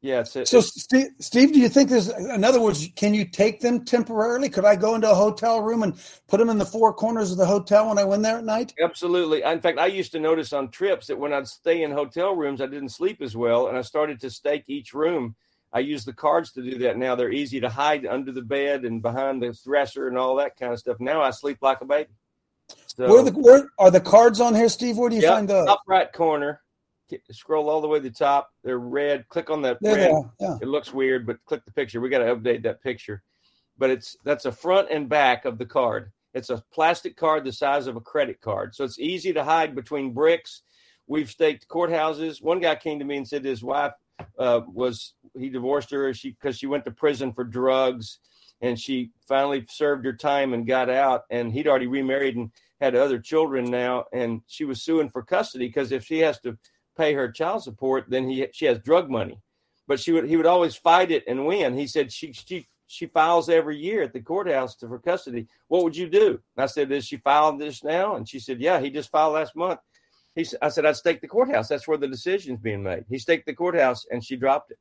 [0.02, 3.60] yeah, it's, So, Steve, Steve, do you think there's, in other words, can you take
[3.60, 4.50] them temporarily?
[4.50, 5.94] Could I go into a hotel room and
[6.28, 8.74] put them in the four corners of the hotel when I went there at night?
[8.82, 9.42] Absolutely.
[9.42, 12.60] In fact, I used to notice on trips that when I'd stay in hotel rooms,
[12.60, 15.36] I didn't sleep as well, and I started to stake each room.
[15.74, 17.16] I use the cards to do that now.
[17.16, 20.72] They're easy to hide under the bed and behind the dresser and all that kind
[20.72, 20.98] of stuff.
[21.00, 22.10] Now I sleep like a baby.
[22.86, 24.96] So, where, the, where are the cards on here, Steve?
[24.96, 25.66] Where do you Yep, find those?
[25.66, 26.60] top right corner.
[27.32, 28.50] Scroll all the way to the top.
[28.62, 29.28] They're red.
[29.28, 30.56] Click on that There they yeah.
[30.62, 32.00] It looks weird, but click the picture.
[32.00, 33.22] We got to update that picture.
[33.76, 36.12] But it's that's a front and back of the card.
[36.32, 39.74] It's a plastic card the size of a credit card, so it's easy to hide
[39.74, 40.62] between bricks.
[41.06, 42.42] We've staked courthouses.
[42.42, 43.92] One guy came to me and said his wife
[44.38, 48.18] uh, was he divorced her she because she went to prison for drugs,
[48.60, 51.22] and she finally served her time and got out.
[51.30, 52.50] And he'd already remarried and
[52.80, 56.58] had other children now, and she was suing for custody because if she has to
[56.96, 59.40] pay her child support, then he she has drug money.
[59.86, 61.76] But she would he would always fight it and win.
[61.76, 65.46] He said she she she files every year at the courthouse to, for custody.
[65.68, 66.40] What would you do?
[66.56, 68.16] And I said, Is she filed this now?
[68.16, 69.80] And she said, Yeah, he just filed last month.
[70.34, 71.68] He I said, I'd stake the courthouse.
[71.68, 73.04] That's where the decision's being made.
[73.08, 74.78] He staked the courthouse and she dropped it.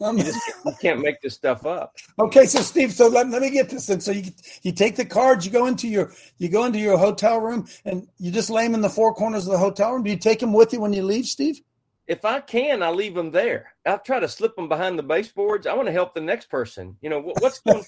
[0.00, 1.94] Um, You, just, you can't make this stuff up.
[2.18, 3.88] Okay, so Steve, so let, let me get this.
[3.88, 6.98] And so you you take the cards, you go into your you go into your
[6.98, 10.02] hotel room, and you just lay them in the four corners of the hotel room.
[10.02, 11.60] Do you take them with you when you leave, Steve?
[12.06, 13.72] if I can, I leave them there.
[13.86, 15.66] I try to slip them behind the baseboards.
[15.66, 16.96] I want to help the next person.
[17.00, 17.84] You know what, what's going,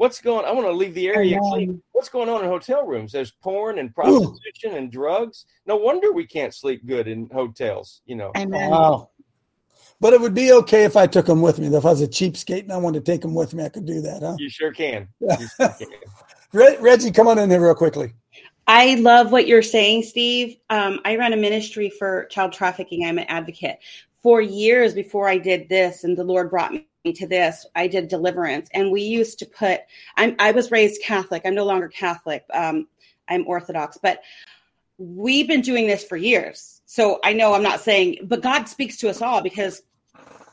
[0.00, 0.46] what's going.
[0.46, 1.82] I want to leave the area clean.
[1.92, 3.12] What's going on in hotel rooms?
[3.12, 5.44] There's porn and prostitution and drugs.
[5.66, 8.00] No wonder we can't sleep good in hotels.
[8.06, 8.32] You know.
[8.34, 9.10] Wow.
[10.00, 11.66] But it would be okay if I took them with me.
[11.66, 13.84] If I was a cheapskate and I wanted to take them with me, I could
[13.84, 14.36] do that, huh?
[14.38, 15.06] You sure can.
[15.20, 15.36] Yeah.
[15.40, 15.88] You sure can.
[16.54, 18.14] Reg, Reggie, come on in here real quickly.
[18.66, 20.56] I love what you're saying, Steve.
[20.70, 23.04] Um, I run a ministry for child trafficking.
[23.04, 23.78] I'm an advocate.
[24.22, 28.08] For years before I did this, and the Lord brought me to this, I did
[28.08, 28.68] deliverance.
[28.74, 29.80] And we used to put,
[30.16, 31.42] I'm, I was raised Catholic.
[31.44, 32.44] I'm no longer Catholic.
[32.52, 32.88] Um,
[33.28, 34.20] I'm Orthodox, but
[34.98, 36.82] we've been doing this for years.
[36.84, 39.82] So I know I'm not saying, but God speaks to us all because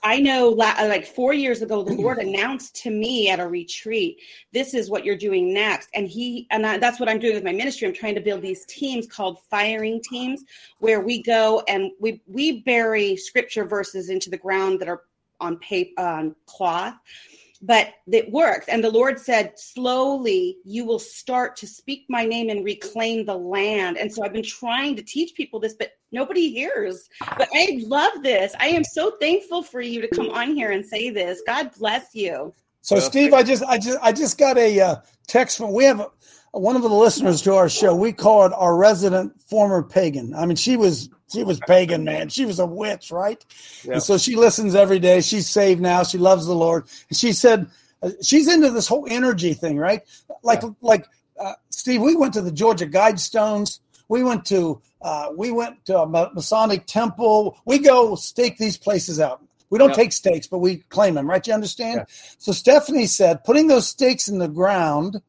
[0.04, 4.22] I know like four years ago, the Lord announced to me at a retreat,
[4.54, 5.90] this is what you're doing next.
[5.96, 7.88] And he, and I, that's what I'm doing with my ministry.
[7.88, 10.44] I'm trying to build these teams called firing teams
[10.80, 15.02] where we go and we, we bury scripture verses into the ground that are
[15.40, 16.96] on paper, on cloth
[17.62, 18.68] but it works.
[18.68, 23.38] And the Lord said, slowly you will start to speak my name and reclaim the
[23.38, 23.98] land.
[23.98, 27.10] And so I've been trying to teach people this, but nobody hears.
[27.38, 28.54] But I love this.
[28.60, 31.42] I am so thankful for you to come on here and say this.
[31.46, 32.54] God bless you.
[32.82, 34.96] So, Steve, I just, I just, I just got a uh,
[35.28, 35.74] text from.
[35.74, 36.10] We have a,
[36.52, 37.94] one of the listeners to our show.
[37.94, 40.34] We call it our resident former pagan.
[40.34, 42.30] I mean, she was, she was pagan, man.
[42.30, 43.44] She was a witch, right?
[43.84, 43.94] Yeah.
[43.94, 45.22] And so she listens every day.
[45.22, 46.04] She's saved now.
[46.04, 46.86] She loves the Lord.
[47.10, 47.68] And she said
[48.02, 50.02] uh, she's into this whole energy thing, right?
[50.44, 51.06] Like, like
[51.40, 53.80] uh, Steve, we went to the Georgia Guidestones.
[54.10, 57.58] We went to, uh, we went to a Masonic temple.
[57.66, 59.44] We go stake these places out.
[59.70, 59.96] We don't Yeah.
[59.96, 61.46] take stakes, but we claim them, right?
[61.46, 62.06] You understand?
[62.38, 65.22] So Stephanie said, putting those stakes in the ground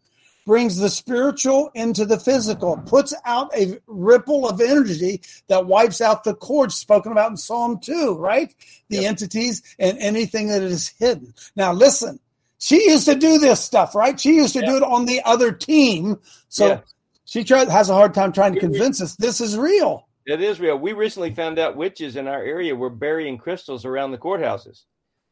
[0.49, 6.25] brings the spiritual into the physical, puts out a ripple of energy that wipes out
[6.25, 8.55] the cords spoken about in Psalm 2, right?
[8.89, 11.35] The entities and anything that is hidden.
[11.55, 12.19] Now, listen,
[12.59, 14.19] she used to do this stuff, right?
[14.19, 16.19] She used to do it on the other team.
[16.49, 16.81] So Yeah.
[17.27, 20.09] she tries, has a hard time trying to convince us this is real.
[20.25, 20.79] It is real.
[20.79, 24.85] We recently found out witches in our area were burying crystals around the courthouses.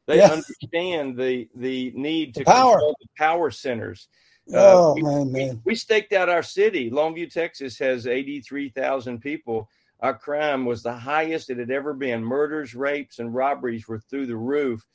[0.06, 0.30] They Yeah.
[0.30, 2.74] understand the the need to The power.
[2.74, 4.08] control the power centers.
[4.52, 5.62] Uh, oh, we, man, we- man.
[5.64, 6.90] We, staked out our city.
[6.90, 9.68] Longview, Texas has 83,000 people.
[10.00, 12.22] Our crime was the highest it had ever been.
[12.22, 14.86] Murders, rapes, and robberies were through the roof.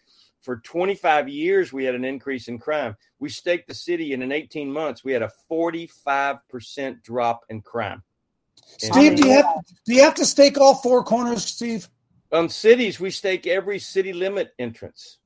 [0.42, 2.96] For 25 years, we had an increase in crime.
[3.20, 8.04] We staked the city, and in 18 months, we had a 45% drop in crime.
[8.78, 9.46] Steve, do you have
[9.86, 11.90] do you have to stake all four corners, Steve?
[12.32, 15.18] On cities, we stake every city limit entrance,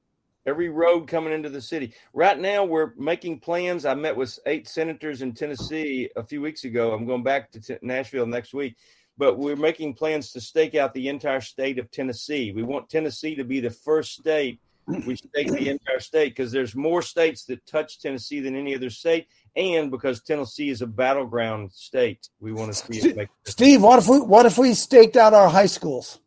[0.45, 1.93] every road coming into the city.
[2.13, 3.85] Right now, we're making plans.
[3.85, 6.93] I met with eight senators in Tennessee a few weeks ago.
[6.93, 8.75] I'm going back to T- Nashville next week,
[9.17, 12.51] but we're making plans to stake out the entire state of Tennessee.
[12.51, 16.75] We want Tennessee to be the first state we stake the entire state because there's
[16.75, 21.71] more states that touch Tennessee than any other state, and because Tennessee is a battleground
[21.71, 23.29] state, we want to see it make.
[23.45, 26.19] Steve, what if we what if we staked out our high schools?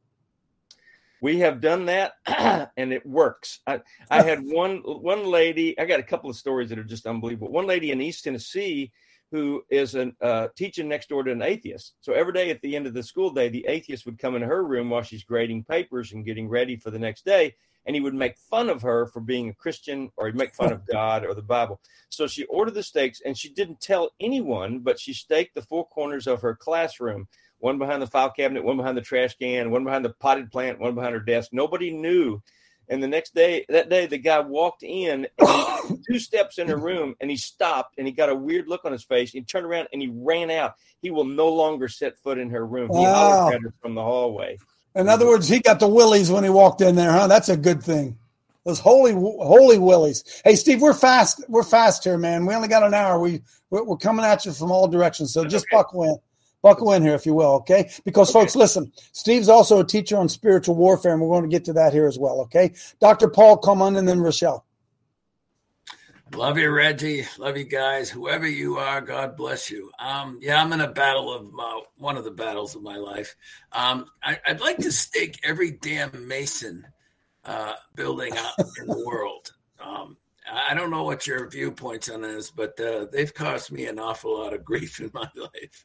[1.20, 2.12] We have done that,
[2.76, 3.60] and it works.
[3.66, 5.78] I, I had one one lady.
[5.78, 7.50] I got a couple of stories that are just unbelievable.
[7.50, 8.92] One lady in East Tennessee
[9.30, 11.94] who is a uh, teaching next door to an atheist.
[12.00, 14.42] So every day at the end of the school day, the atheist would come in
[14.42, 17.54] her room while she's grading papers and getting ready for the next day,
[17.84, 20.72] and he would make fun of her for being a Christian or he'd make fun
[20.72, 21.80] of God or the Bible.
[22.08, 25.86] So she ordered the stakes, and she didn't tell anyone, but she staked the four
[25.86, 27.28] corners of her classroom.
[27.58, 30.78] One behind the file cabinet, one behind the trash can, one behind the potted plant,
[30.78, 31.50] one behind her desk.
[31.52, 32.42] Nobody knew
[32.88, 35.26] and the next day, that day, the guy walked in
[36.10, 38.92] two steps in her room and he stopped and he got a weird look on
[38.92, 39.30] his face.
[39.30, 40.74] He turned around and he ran out.
[41.02, 42.90] He will no longer set foot in her room.
[42.92, 43.50] He Wow.
[43.50, 44.58] her from the hallway.
[44.94, 47.26] In other words, he got the willies when he walked in there, huh?
[47.26, 48.18] That's a good thing.
[48.64, 50.42] Those holy, holy willies.
[50.44, 51.44] Hey, Steve, we're fast.
[51.48, 52.44] We're fast here, man.
[52.44, 53.18] We only got an hour.
[53.18, 55.32] We we're, we're coming at you from all directions.
[55.32, 56.16] So just buckle in,
[56.62, 57.90] buckle in here, if you will, okay?
[58.04, 61.64] Because folks, listen, Steve's also a teacher on spiritual warfare, and we're going to get
[61.66, 62.72] to that here as well, okay?
[63.00, 64.64] Doctor Paul, come on, and then Rochelle.
[66.34, 67.24] Love you, Reggie.
[67.38, 68.10] Love you guys.
[68.10, 69.90] Whoever you are, God bless you.
[69.98, 73.34] Um, yeah, I'm in a battle of my, one of the battles of my life.
[73.72, 76.86] Um, I, I'd like to stake every damn Mason
[77.46, 79.52] uh, building out in the world.
[79.80, 80.18] Um,
[80.50, 84.38] I don't know what your viewpoints on this, but uh, they've caused me an awful
[84.38, 85.84] lot of grief in my life.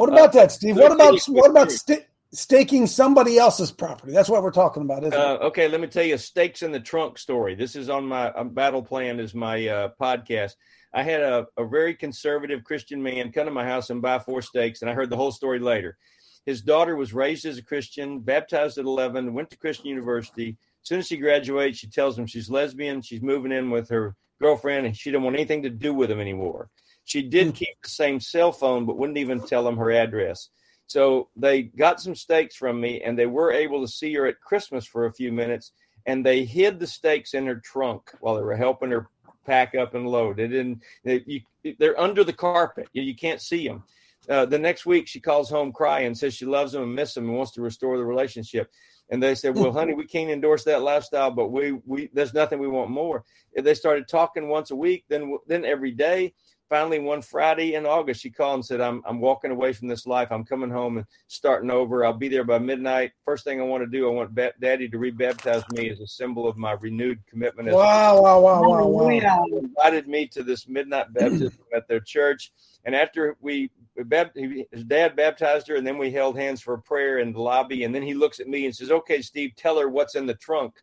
[0.00, 0.78] What about that, Steve?
[0.78, 4.12] What about what about sta- staking somebody else's property?
[4.14, 5.44] That's what we're talking about, isn't Uh, it?
[5.48, 7.54] okay, let me tell you a stakes in the trunk story.
[7.54, 10.52] This is on my um, battle plan is my uh, podcast.
[10.94, 14.40] I had a, a very conservative Christian man come to my house and buy four
[14.40, 15.98] stakes, and I heard the whole story later.
[16.46, 20.56] His daughter was raised as a Christian, baptized at 11, went to Christian University.
[20.82, 23.02] As soon as she graduates, she tells him she's lesbian.
[23.02, 26.20] She's moving in with her girlfriend, and she didn't want anything to do with him
[26.20, 26.70] anymore.
[27.04, 30.50] She did keep the same cell phone, but wouldn't even tell them her address.
[30.86, 34.40] So they got some stakes from me, and they were able to see her at
[34.40, 35.72] Christmas for a few minutes.
[36.06, 39.08] And they hid the stakes in her trunk while they were helping her
[39.46, 40.36] pack up and load.
[40.36, 40.82] They didn't.
[41.04, 41.40] They, you,
[41.78, 42.88] they're under the carpet.
[42.92, 43.84] You, you can't see them.
[44.28, 47.28] Uh, the next week, she calls home crying, says she loves him and misses him
[47.28, 48.70] and wants to restore the relationship.
[49.10, 52.58] And they said, "Well, honey, we can't endorse that lifestyle, but we we there's nothing
[52.58, 53.24] we want more."
[53.56, 56.34] And they started talking once a week, then then every day.
[56.70, 60.06] Finally, one Friday in August, she called and said, "I'm I'm walking away from this
[60.06, 60.28] life.
[60.30, 62.04] I'm coming home and starting over.
[62.04, 63.10] I'll be there by midnight.
[63.24, 66.06] First thing I want to do, I want ba- Daddy to rebaptize me as a
[66.06, 69.44] symbol of my renewed commitment." As a Wow, wow, wow, wow, wow.
[69.50, 72.52] they invited me to this midnight baptism at their church.
[72.84, 76.60] And after we, we bap- he- his dad baptized her, and then we held hands
[76.60, 77.82] for a prayer in the lobby.
[77.82, 80.34] And then he looks at me and says, "Okay, Steve, tell her what's in the
[80.34, 80.74] trunk."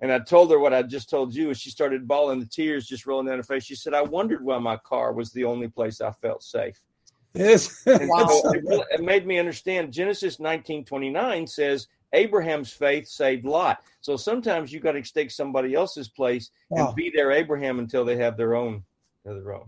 [0.00, 2.86] And I told her what I just told you, and she started bawling, the tears
[2.86, 3.64] just rolling down her face.
[3.64, 6.80] She said, "I wondered why my car was the only place I felt safe."
[7.32, 7.82] Yes.
[7.86, 9.92] And so it, really- it made me understand.
[9.92, 13.82] Genesis 19:29 says Abraham's faith saved Lot.
[14.00, 16.88] So sometimes you got to take somebody else's place Wow.
[16.88, 18.84] and be their Abraham until they have their own
[19.24, 19.66] their own.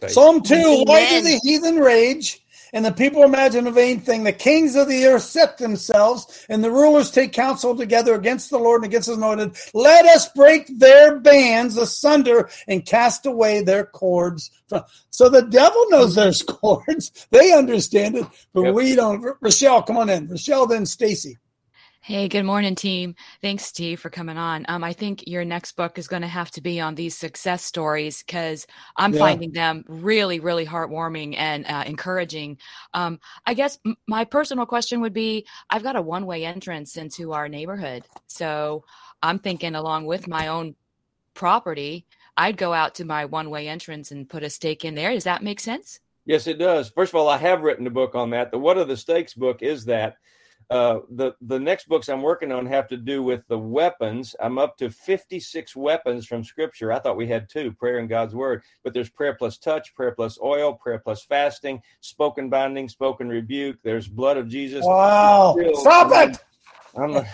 [0.00, 0.10] Faith.
[0.10, 2.44] Psalm 2 Why do the heathen rage
[2.76, 4.22] and the people imagine a vain thing?
[4.22, 8.58] The kings of the earth set themselves, and the rulers take counsel together against the
[8.58, 9.56] Lord and against his anointed.
[9.72, 14.50] Let us break their bands asunder and cast away their cords.
[15.08, 17.26] So the devil knows there's cords.
[17.30, 19.24] They understand it, but we don't.
[19.40, 20.28] Rochelle, come on in.
[20.28, 21.38] Rochelle, then Stacy.
[22.06, 23.16] Hey, good morning, team.
[23.42, 24.64] Thanks, Steve, for coming on.
[24.68, 27.64] Um, I think your next book is going to have to be on these success
[27.64, 28.64] stories because
[28.96, 29.18] I'm Yeah.
[29.18, 32.58] finding them really, really heartwarming and uh, encouraging.
[32.94, 36.96] Um, I guess m- my personal question would be I've got a one way entrance
[36.96, 38.04] into our neighborhood.
[38.28, 38.84] So
[39.20, 40.76] I'm thinking, along with my own
[41.34, 45.12] property, I'd go out to my one way entrance and put a stake in there.
[45.12, 45.98] Does that make sense?
[46.24, 46.88] Yes, it does.
[46.88, 48.52] First of all, I have written a book on that.
[48.52, 50.16] The What Are the Stakes book is that.
[50.68, 54.34] Uh, the the next books I'm working on have to do with the weapons.
[54.40, 56.90] I'm up to 56 weapons from Scripture.
[56.92, 58.62] I thought we had two: prayer and God's Word.
[58.82, 63.78] But there's prayer plus touch, prayer plus oil, prayer plus fasting, spoken binding, spoken rebuke.
[63.84, 64.84] There's blood of Jesus.
[64.84, 65.54] Wow.
[65.58, 66.38] Still- Stop it.
[66.98, 67.26] I'm a,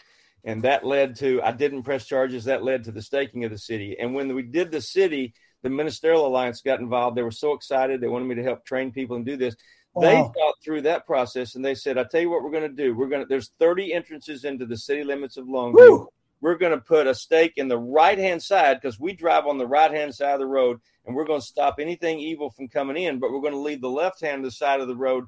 [0.44, 2.46] and that led to I didn't press charges.
[2.46, 3.98] That led to the staking of the city.
[4.00, 7.16] And when we did the city, the ministerial alliance got involved.
[7.16, 8.02] They were so excited.
[8.02, 9.56] They wanted me to help train people and do this.
[10.00, 10.32] They Wow.
[10.36, 12.96] thought through that process and they said, "I tell you what, we're going to do.
[12.96, 13.28] We're going to.
[13.28, 16.08] There's 30 entrances into the city limits of Longview.
[16.40, 19.58] We're going to put a stake in the right hand side because we drive on
[19.58, 22.68] the right hand side of the road, and we're going to stop anything evil from
[22.68, 23.20] coming in.
[23.20, 25.26] But we're going to leave the left hand of the side of the road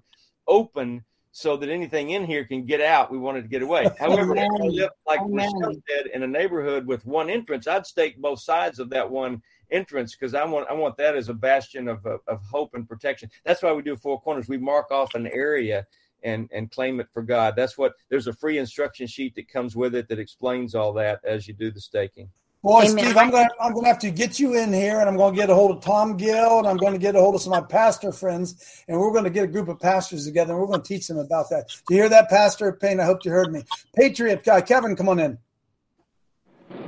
[0.48, 1.04] open."
[1.36, 3.89] So that anything in here can get out, we wanted to get away.
[4.00, 4.72] However, if I Amen.
[4.72, 5.82] live, like Amen.
[5.89, 9.41] Said, in a neighborhood with one entrance, I'd stake both sides of that one
[9.74, 12.88] entrance because I want I want that as a bastion of, of of hope and
[12.88, 13.30] protection.
[13.44, 14.48] That's why we do four corners.
[14.48, 15.86] We mark off an area
[16.24, 17.56] and and claim it for God.
[17.56, 21.20] That's what there's a free instruction sheet that comes with it that explains all that
[21.26, 22.30] as you do the staking.
[22.64, 25.10] Boy, Steve, I'm going, to, I'm going to have to get you in here, and
[25.10, 27.20] I'm going to get a hold of Tom Gill, and I'm going to get a
[27.20, 29.82] hold of some of my pastor friends, and we're going to get a group of
[29.82, 31.68] pastors together, and we're going to teach them about that.
[31.90, 33.02] Do you hear that, Pastor Payne?
[33.02, 33.66] I hope you heard me.
[33.94, 35.38] Patriot guy, Kevin, come on in.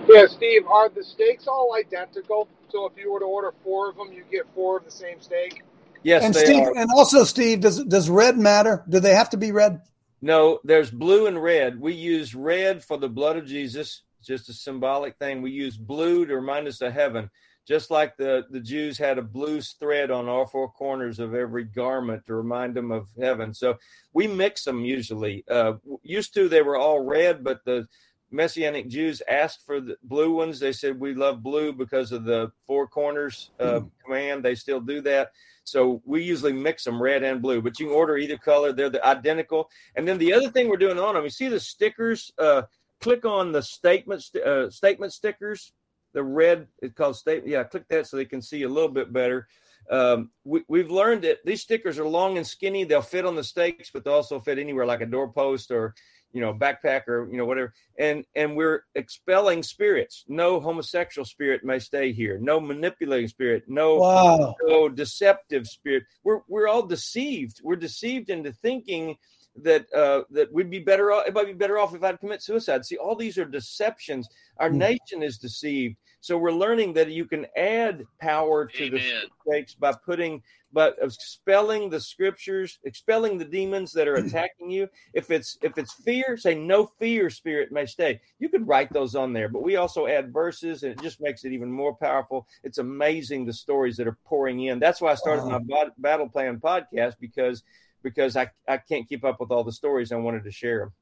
[0.07, 2.47] Yeah, Steve, are the stakes all identical?
[2.71, 5.21] So if you were to order four of them, you get four of the same
[5.21, 5.63] stake?
[6.03, 6.77] Yes, and they Steve, are.
[6.77, 8.83] and also Steve, does does red matter?
[8.87, 9.81] Do they have to be red?
[10.21, 11.79] No, there's blue and red.
[11.79, 15.41] We use red for the blood of Jesus, just a symbolic thing.
[15.41, 17.29] We use blue to remind us of heaven,
[17.67, 21.63] just like the, the Jews had a blue thread on all four corners of every
[21.63, 23.53] garment to remind them of heaven.
[23.53, 23.77] So
[24.13, 25.43] we mix them usually.
[25.49, 27.87] Uh, used to, they were all red, but the
[28.31, 30.59] Messianic Jews asked for the blue ones.
[30.59, 34.43] They said, We love blue because of the four corners uh, command.
[34.43, 35.31] They still do that.
[35.63, 38.71] So we usually mix them red and blue, but you can order either color.
[38.71, 39.69] They're the identical.
[39.95, 42.31] And then the other thing we're doing on them, you see the stickers.
[42.37, 42.63] Uh,
[43.01, 45.71] click on the statement uh, statement stickers.
[46.13, 47.49] The red it's called statement.
[47.49, 49.47] Yeah, click that so they can see a little bit better.
[49.89, 52.83] Um, we, we've learned that these stickers are long and skinny.
[52.83, 55.93] They'll fit on the stakes, but they also fit anywhere like a doorpost or
[56.33, 57.73] you know backpack or you know whatever.
[57.97, 60.25] And and we're expelling spirits.
[60.27, 62.37] No homosexual spirit may stay here.
[62.37, 63.63] No manipulating spirit.
[63.67, 64.55] No Wow.
[64.63, 66.03] no deceptive spirit.
[66.23, 67.61] We're we're all deceived.
[67.63, 69.15] We're deceived into thinking
[69.63, 71.27] that uh, that we'd be better off.
[71.27, 72.85] It might be better off if I'd commit suicide.
[72.85, 74.27] See, all these are deceptions.
[74.57, 74.77] Our Hmm.
[74.79, 75.97] nation is deceived.
[76.21, 78.99] So we're learning that you can add power to the
[79.45, 80.41] stakes by putting,
[80.73, 84.89] but expelling the scriptures, expelling the demons that are attacking you.
[85.13, 88.19] If it's if it's fear, say no fear spirit may stay.
[88.39, 91.45] You could write those on there, but we also add verses, and it just makes
[91.45, 92.47] it even more powerful.
[92.63, 94.79] It's amazing the stories that are pouring in.
[94.79, 95.59] That's why I started my
[95.99, 97.63] battle plan podcast because
[98.05, 100.13] because I I can't keep up with all the stories.
[100.13, 100.93] I wanted to share them.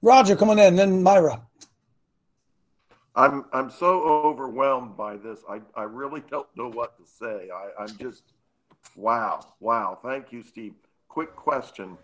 [0.00, 0.76] Roger, come on in.
[0.76, 1.42] Then Myra.
[3.16, 5.40] I'm I'm so overwhelmed by this.
[5.50, 7.48] I, I really don't know what to say.
[7.52, 8.22] I, I'm just
[8.96, 9.98] wow, wow.
[10.02, 10.74] Thank you, Steve.
[11.08, 11.98] Quick question.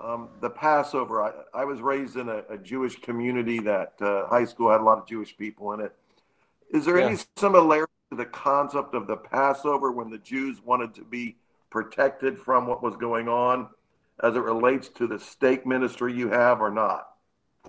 [0.00, 4.44] Um, the Passover, I, I was raised in a, a Jewish community that uh, high
[4.44, 5.94] school had a lot of Jewish people in it.
[6.72, 11.04] Is there any similarity to the concept of the Passover when the Jews wanted to
[11.04, 11.36] be
[11.74, 13.68] protected from what was going on
[14.22, 17.08] as it relates to the stake ministry you have or not?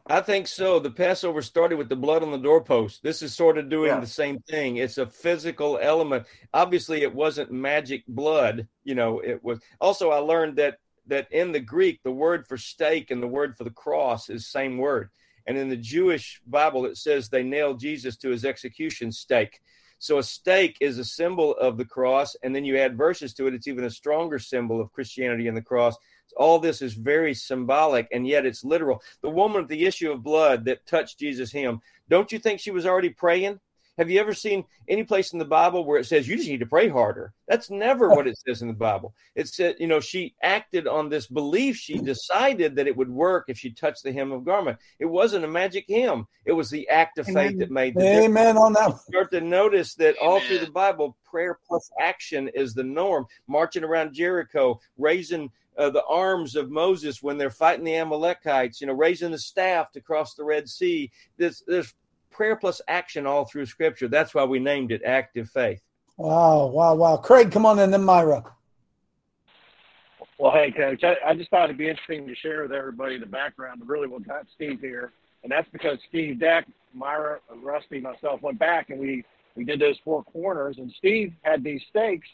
[0.06, 0.78] I think so.
[0.78, 3.02] The Passover started with the blood on the doorpost.
[3.02, 4.00] This is sort of doing Yeah.
[4.00, 4.78] the same thing.
[4.78, 6.28] It's a physical element.
[6.54, 8.68] Obviously, it wasn't magic blood.
[8.84, 9.60] You know, it was.
[9.82, 13.58] Also, I learned that that in the Greek, the word for stake and the word
[13.58, 15.10] for the cross is same word.
[15.48, 19.62] And in the Jewish Bible, it says they nailed Jesus to his execution stake.
[20.06, 23.48] So a stake is a symbol of the cross, and then you add verses to
[23.48, 23.56] it.
[23.56, 25.96] It's even a stronger symbol of Christianity and the cross.
[26.38, 29.02] All this is very symbolic, and yet it's literal.
[29.24, 32.70] The woman with the issue of blood that touched Jesus' hem, don't you think she
[32.70, 33.60] was already praying?
[33.98, 36.60] Have you ever seen any place in the Bible where it says you just need
[36.60, 37.34] to pray harder?
[37.48, 39.14] That's never what it says in the Bible.
[39.36, 41.78] It said, you know, she acted on this belief.
[41.78, 44.80] She decided that it would work if she touched the hem of garment.
[45.00, 46.28] It wasn't a magic hem.
[46.44, 49.00] It was the act of faith that made the difference Amen on that.
[49.00, 53.26] start to notice that all through the Bible, prayer plus action is the norm.
[53.48, 58.88] Marching around Jericho, raising uh, the arms of Moses when they're fighting the Amalekites, you
[58.88, 61.12] know, raising the staff to cross the Red Sea.
[61.38, 61.94] There's, there's
[62.36, 64.08] prayer plus action all through Scripture.
[64.08, 65.82] That's why we named it active faith.
[66.18, 67.18] Wow, wow, wow.
[67.18, 67.92] Craig, come on in.
[67.92, 68.44] Then Myra.
[70.38, 73.26] Well, hey, Coach, I, I just thought it'd be interesting to share with everybody the
[73.26, 75.14] background of really what got Steve here.
[75.44, 79.24] And that's because Steve Deck, Myra, Rusty, myself went back and we
[79.56, 82.28] we did those four corners, and Steve had these stakes,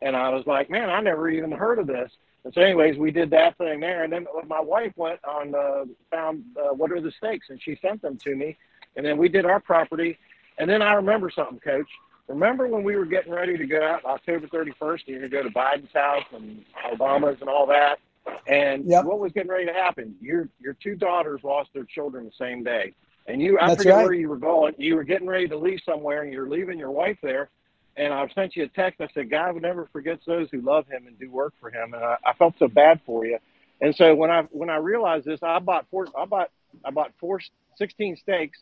[0.00, 2.10] and I was like, man, I never even heard of this.
[2.44, 5.84] And so, anyways, we did that thing there, and then my wife went on uh,
[6.10, 8.56] found uh, what are the stakes, and she sent them to me,
[8.98, 10.18] and then we did our property,
[10.58, 11.88] and then I remember something, Coach.
[12.26, 15.36] Remember when we were getting ready to go out October 31st, and you're going to
[15.38, 18.00] go to Biden's house and Obama's and all that,
[18.46, 19.04] and Yep.
[19.04, 20.14] what was getting ready to happen?
[20.20, 22.92] Your your two daughters lost their children the same day,
[23.26, 24.02] and you I That's forget right.
[24.04, 24.74] where you were going.
[24.76, 27.48] You were getting ready to leave somewhere, and you're leaving your wife there.
[27.96, 29.00] And I sent you a text.
[29.00, 31.94] I said, God never forgets those who love Him and do work for Him.
[31.94, 33.38] And I, I felt so bad for you.
[33.80, 36.06] And so when I when I realized this, I bought four.
[36.16, 36.50] I bought
[36.84, 37.40] I bought four
[37.76, 38.58] sixteen stakes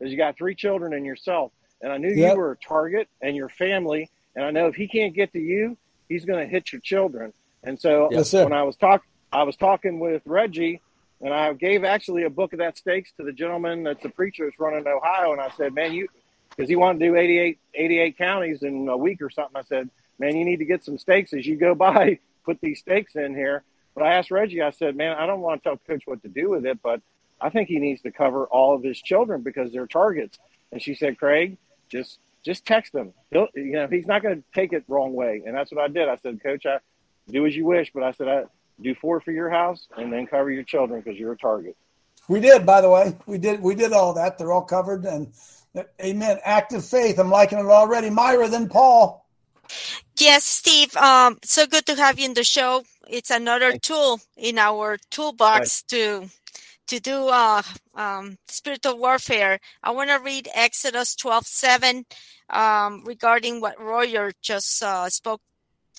[0.00, 1.52] because you got three children and yourself.
[1.82, 2.32] And I knew Yep.
[2.32, 4.10] you were a target and your family.
[4.34, 5.76] And I know if he can't get to you,
[6.08, 7.32] he's going to hit your children.
[7.62, 10.80] And so Yes, when I was talk, I was talking with Reggie,
[11.20, 14.44] and I gave actually a book of that stakes to the gentleman that's a preacher
[14.46, 15.32] that's running in Ohio.
[15.32, 16.08] And I said, man, you,
[16.48, 19.56] because he wanted to do 88, 88 counties in a week or something.
[19.56, 22.18] I said, man, you need to get some stakes as you go by.
[22.44, 23.62] Put these stakes in here.
[23.94, 26.28] But I asked Reggie, I said, man, I don't want to tell Coach what to
[26.28, 27.02] do with it, but
[27.40, 30.38] I think he needs to cover all of his children because they're targets.
[30.72, 33.12] And she said, Craig, just just text him.
[33.30, 35.42] He'll, you know, he's not going to take it wrong way.
[35.44, 36.08] And that's what I did.
[36.08, 36.78] I said, Coach, I
[37.28, 38.44] do as you wish, but I said, I
[38.80, 41.76] do four for your house and then cover your children because you're a target.
[42.28, 43.16] We did, by the way.
[43.26, 43.60] We did.
[43.60, 44.38] We did all that.
[44.38, 45.04] They're all covered.
[45.04, 45.32] And
[46.00, 46.38] amen.
[46.44, 47.18] Active faith.
[47.18, 48.10] I'm liking it already.
[48.10, 49.26] Myra, then Paul.
[50.18, 50.96] Yes, Steve.
[50.96, 52.84] Um, so good to have you in the show.
[53.08, 56.28] It's another tool in our toolbox to
[56.90, 57.62] to do uh,
[57.94, 59.60] um, spiritual warfare.
[59.82, 62.04] I want to read Exodus twelve seven
[62.50, 65.40] um, regarding what Roger just uh, spoke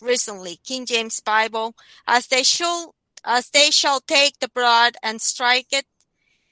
[0.02, 0.60] recently.
[0.66, 1.76] King James Bible,
[2.06, 5.86] as they shall as they shall take the broad and strike it,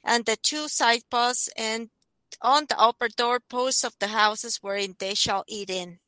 [0.04, 1.90] and the two side posts, and
[2.42, 6.00] on the upper door posts of the houses wherein they shall eat in.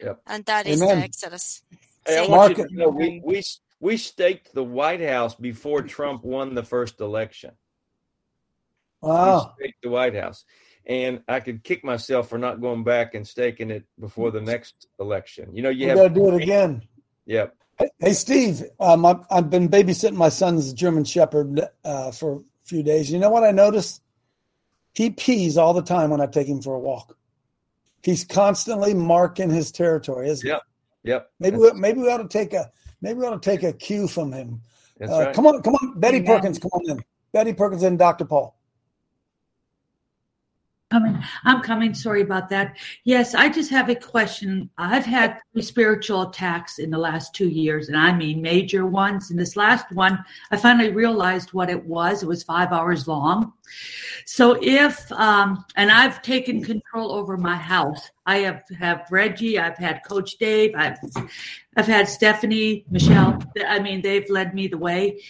[0.00, 0.20] Yep.
[0.26, 0.98] And that is Amen.
[0.98, 1.62] the Exodus.
[2.06, 2.30] Hey, I Same.
[2.30, 3.42] want you to know we, we
[3.80, 7.52] we staked the White House before Trump won the first election.
[9.00, 9.54] Wow.
[9.58, 10.44] We staked the White House,
[10.86, 14.86] and I could kick myself for not going back and staking it before the next
[15.00, 15.56] election.
[15.56, 16.82] You know, you We have to do it again.
[17.26, 17.56] Yep.
[17.98, 22.82] Hey, Steve, um, I've, I've been babysitting my son's German Shepherd uh, for a few
[22.82, 23.10] days.
[23.10, 24.02] You know what I noticed?
[24.92, 27.16] He pees all the time when I take him for a walk.
[28.02, 30.62] He's constantly marking his territory, isn't Yep.
[31.04, 31.30] Yep.
[31.38, 31.44] he?
[31.44, 32.70] Maybe we, maybe we ought to take a
[33.00, 34.60] maybe we ought to take a cue from him.
[34.98, 35.34] That's Uh, right.
[35.34, 36.36] Come on, come on, Betty Amen.
[36.36, 37.04] Perkins, come on in.
[37.32, 38.24] Betty Perkins and Dr.
[38.24, 38.56] Paul.
[40.90, 41.22] Coming.
[41.44, 41.94] I'm coming.
[41.94, 42.76] Sorry about that.
[43.04, 44.68] Yes, I just have a question.
[44.76, 49.30] I've had three spiritual attacks in the last two years, and I mean major ones.
[49.30, 52.22] And this last one, I finally realized what it was.
[52.22, 53.52] It was five hours long.
[54.26, 58.10] So if, um, and I've taken control over my house.
[58.26, 59.58] I have have Reggie.
[59.58, 60.72] I've had Coach Dave.
[60.76, 60.98] I've
[61.76, 63.42] I've had Stephanie, Michelle.
[63.66, 65.20] I mean, they've led me the way.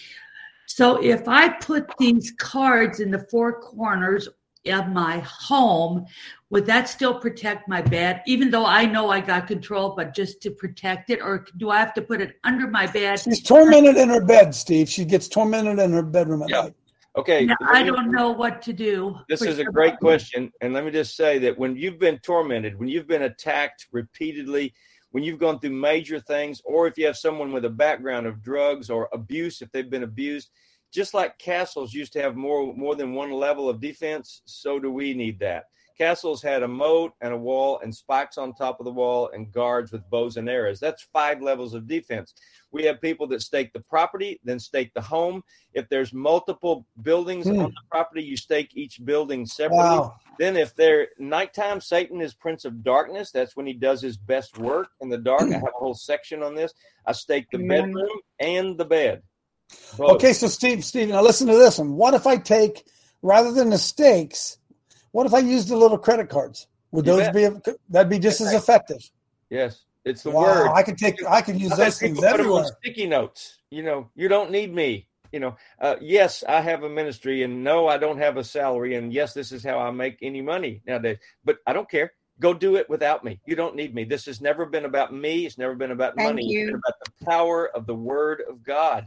[0.67, 4.29] So if I put these cards in the four corners
[4.69, 6.07] of my home,
[6.51, 8.23] would that still protect my bed?
[8.27, 11.79] Even though I know I got control, but just to protect it, or do I
[11.79, 13.21] have to put it under my bed?
[13.21, 14.89] She's tormented in her bed, Steve.
[14.89, 16.75] She gets tormented in her bedroom at night.
[17.17, 17.45] Okay.
[17.45, 19.17] Now, let I me- don't know what to do.
[19.29, 19.73] This for is a sure.
[19.73, 20.53] great question.
[20.61, 24.73] And let me just say that when you've been tormented, when you've been attacked repeatedly,
[25.11, 28.43] when you've gone through major things, or if you have someone with a background of
[28.43, 30.51] drugs or abuse, if they've been abused,
[30.93, 34.91] just like castles used to have more more than one level of defense, so do
[34.91, 35.64] we need that.
[35.99, 39.53] Castles had a moat and a wall and spikes on top of the wall and
[39.53, 40.80] guards with bows and arrows.
[40.80, 42.32] That's five levels of defense.
[42.72, 45.45] We have people that stake the property, then stake the home.
[45.74, 47.59] If there's multiple buildings Hmm.
[47.59, 49.84] on the property, you stake each building separately.
[49.99, 50.14] Wow.
[50.38, 53.30] Then, if they're nighttime, Satan is prince of darkness.
[53.30, 55.43] That's when he does his best work in the dark.
[55.43, 56.72] I have a whole section on this.
[57.05, 59.22] I stake the bedroom and the bed.
[59.97, 60.16] Both.
[60.16, 61.95] Okay, so Steve, Steve, now listen to this one.
[61.95, 62.85] What if I take
[63.23, 64.59] rather than the stakes?
[65.12, 66.66] What if I use the little credit cards?
[66.93, 67.49] Would You those be
[67.89, 68.99] that'd be just as effective?
[69.49, 70.73] Yes, it's the Wow, word.
[70.75, 72.77] I could take I could use I've those things people put 'em on everywhere.
[72.83, 73.59] sticky notes.
[73.71, 75.07] You know, you don't need me.
[75.33, 78.97] You know, uh, yes, I have a ministry, and no, I don't have a salary,
[78.97, 81.18] and yes, this is how I make any money nowadays.
[81.45, 82.12] But I don't care.
[82.41, 83.39] Go do it without me.
[83.47, 84.03] You don't need me.
[84.05, 85.47] This has never been about me.
[85.47, 86.43] It's never been about Thank money.
[86.47, 86.66] It's you.
[86.66, 89.07] been about the power of the Word of God.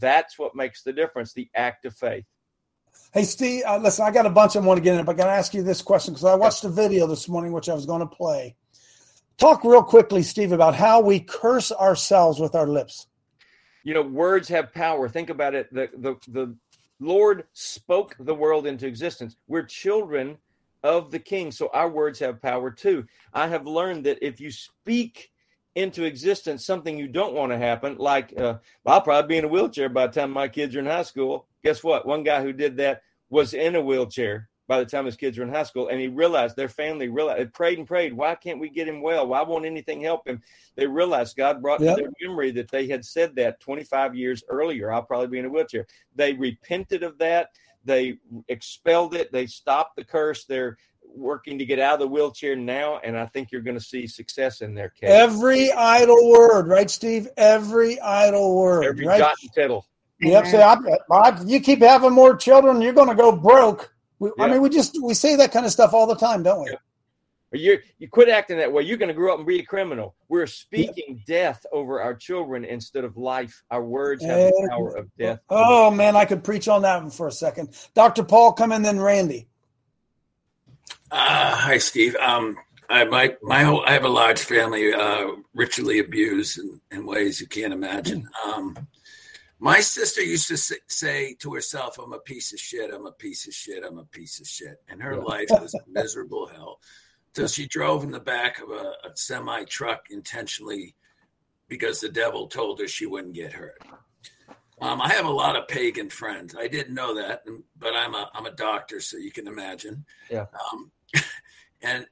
[0.00, 1.32] That's what makes the difference.
[1.32, 2.24] The act of faith.
[3.12, 5.18] Hey, Steve, uh, listen, I got a bunch I want to get in, but I
[5.18, 7.74] got to ask you this question because I watched a video this morning, which I
[7.74, 8.56] was going to play.
[9.36, 13.06] Talk real quickly, Steve, about how we curse ourselves with our lips.
[13.84, 16.54] you know words have power think about it the the, the
[16.98, 20.36] lord spoke the world into existence we're children
[20.82, 21.50] of the king.
[21.50, 23.04] So our words have power too.
[23.34, 25.30] I have learned that if you speak
[25.74, 28.54] into existence something you don't want to happen, like uh,
[28.86, 31.46] I'll probably be in a wheelchair by the time my kids are in high school.
[31.62, 32.06] Guess what?
[32.06, 35.44] One guy who did that was in a wheelchair by the time his kids were
[35.44, 38.12] in high school, and he realized their family realized they prayed and prayed.
[38.12, 39.26] Why can't we get him well?
[39.26, 40.40] Why won't anything help him?
[40.76, 41.96] They realized God brought yep.
[41.96, 44.92] to their memory that they had said that 25 years earlier.
[44.92, 45.86] I'll probably be in a wheelchair.
[46.14, 47.48] They repented of that.
[47.84, 49.32] They expelled it.
[49.32, 50.44] They stopped the curse.
[50.44, 50.76] They're
[51.14, 54.06] working to get out of the wheelchair now, and I think you're going to see
[54.06, 55.10] success in their case.
[55.10, 57.28] Every idle word, right, Steve?
[57.36, 59.18] Every idle word, every right?
[59.18, 59.86] jot and tittle.
[60.20, 60.46] Yep.
[60.46, 60.76] Say, I,
[61.10, 63.92] I, you keep having more children, you're going to go broke.
[64.18, 64.44] We, yeah.
[64.44, 66.70] I mean, we just we say that kind of stuff all the time, don't we?
[66.70, 66.76] Yeah.
[67.52, 68.84] You you quit acting that way.
[68.84, 70.14] You're going to grow up and be a criminal.
[70.28, 71.34] We're speaking yeah.
[71.50, 73.64] death over our children instead of life.
[73.72, 75.40] Our words have the power of death.
[75.48, 77.74] Oh man, I could preach on that one for a second.
[77.94, 79.48] Doctor Paul, come in, then Randy.
[81.10, 82.14] Uh, hi, Steve.
[82.16, 82.56] Um,
[82.88, 87.40] I my my whole I have a large family, uh, ritually abused in, in ways
[87.40, 88.28] you can't imagine.
[88.44, 88.76] Um,
[89.58, 93.46] my sister used to say to herself, I'm a piece of shit, I'm a piece
[93.46, 94.80] of shit, I'm a piece of shit.
[94.88, 96.80] And her life was miserable hell.
[97.34, 100.94] So she drove in the back of a, a semi truck intentionally
[101.68, 103.82] because the devil told her she wouldn't get hurt.
[104.80, 106.56] Um, I have a lot of pagan friends.
[106.58, 107.42] I didn't know that,
[107.78, 110.06] but I'm a I'm a doctor, so you can imagine.
[110.30, 110.46] Yeah.
[110.72, 110.90] Um,
[111.82, 112.06] and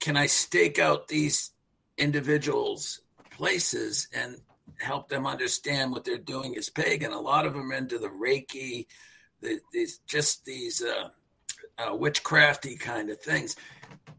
[0.00, 1.52] can I stake out these
[1.98, 4.40] individuals' places and
[4.78, 7.12] help them understand what they're doing is pagan.
[7.12, 8.86] A lot of them into the Reiki,
[9.40, 11.08] the, these just these uh,
[11.78, 13.56] uh, witchcrafty kind of things.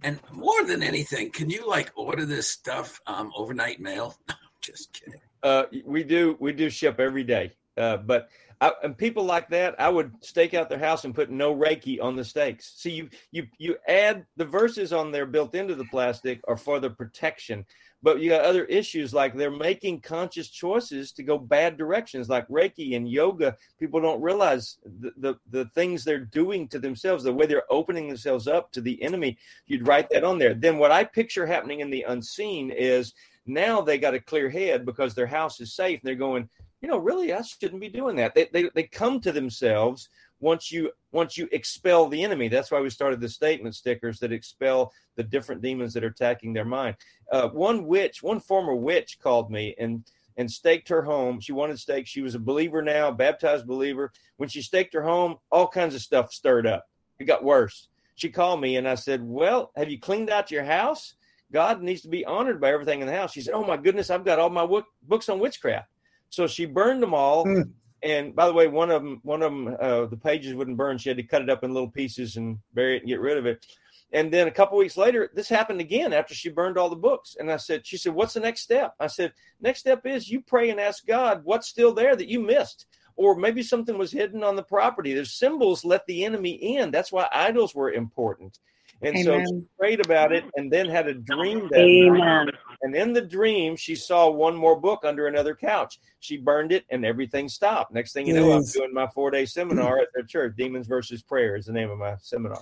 [0.03, 4.15] And more than anything, can you like order this stuff um, overnight mail?
[4.61, 5.19] just kidding.
[5.43, 9.79] Uh, we do we do ship every day, uh, but I, and people like that,
[9.79, 12.73] I would stake out their house and put no Reiki on the stakes.
[12.75, 16.79] See, you you you add the verses on there built into the plastic are for
[16.79, 17.65] the protection
[18.03, 22.47] but you got other issues like they're making conscious choices to go bad directions like
[22.47, 23.57] reiki and yoga.
[23.79, 28.07] People don't realize the, the, the things they're doing to themselves the way they're opening
[28.07, 29.37] themselves up to the enemy.
[29.65, 30.53] You'd write that on there.
[30.53, 33.13] Then what i picture happening in the unseen is
[33.47, 35.99] now they got a clear head because their house is safe.
[36.01, 36.47] And they're going
[36.81, 38.35] you know really i shouldn't be doing that.
[38.35, 40.09] They, they, they come to themselves
[40.39, 42.47] once you once you expel the enemy.
[42.47, 46.53] That's why we started the statement stickers that expel the different demons that are attacking
[46.53, 46.95] their mind.
[47.31, 50.03] Uh, one witch one former witch called me and
[50.37, 51.39] and staked her home.
[51.39, 54.11] She wanted stake she was a believer now baptized believer.
[54.37, 56.85] When she staked her home all kinds of stuff stirred up.
[57.19, 57.87] It got worse.
[58.15, 61.15] She called me and i said well have you cleaned out your house?
[61.51, 63.31] God needs to be honored by everything in the house.
[63.31, 65.89] She said oh my goodness i've got all my w- books on witchcraft
[66.29, 67.69] so she burned them all mm
[68.03, 70.97] and by the way, one of them, one of them, uh, the pages wouldn't burn.
[70.97, 73.37] She had to cut it up in little pieces and bury it and get rid
[73.37, 73.65] of it.
[74.13, 77.35] And then a couple weeks later, this happened again after she burned all the books.
[77.37, 78.93] And I said, she said, what's the next step?
[78.99, 82.39] I said, next step is you pray and ask God what's still there that you
[82.39, 82.85] missed.
[83.15, 85.13] Or maybe something was hidden on the property.
[85.13, 86.91] There's symbols let the enemy in.
[86.91, 88.59] That's why idols were important.
[89.01, 89.45] And Amen.
[89.45, 92.17] so she prayed about it and then had a dream that Amen.
[92.17, 92.55] night.
[92.81, 95.99] And in the dream, she saw one more book under another couch.
[96.19, 97.93] She burned it and everything stopped.
[97.93, 100.55] Next thing you know, I'm doing my four day seminar at their church.
[100.57, 102.61] Demons versus Prayer is the name of my seminar.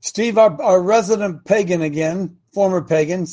[0.00, 3.26] Steve, our, our resident pagan again, former pagan,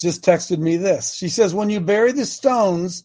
[0.00, 1.14] just texted me this.
[1.14, 3.04] She says, When you bury the stones,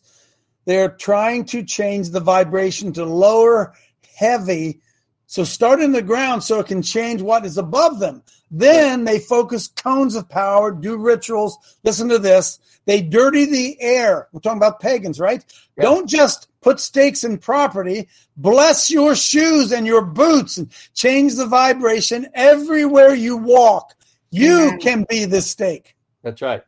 [0.65, 3.73] they're trying to change the vibration to lower,
[4.17, 4.81] heavy.
[5.27, 8.23] So start in the ground so it can change what is above them.
[8.51, 11.57] Then they focus cones of power, do rituals.
[11.83, 12.59] Listen to this.
[12.85, 14.27] They dirty the air.
[14.31, 15.43] We're talking about pagans, right?
[15.75, 15.83] Yeah.
[15.83, 18.07] Don't just put stakes in property.
[18.37, 23.95] Bless your shoes and your boots and change the vibration everywhere you walk.
[24.29, 24.79] You Amen.
[24.79, 25.95] can be the stake.
[26.21, 26.63] That's right.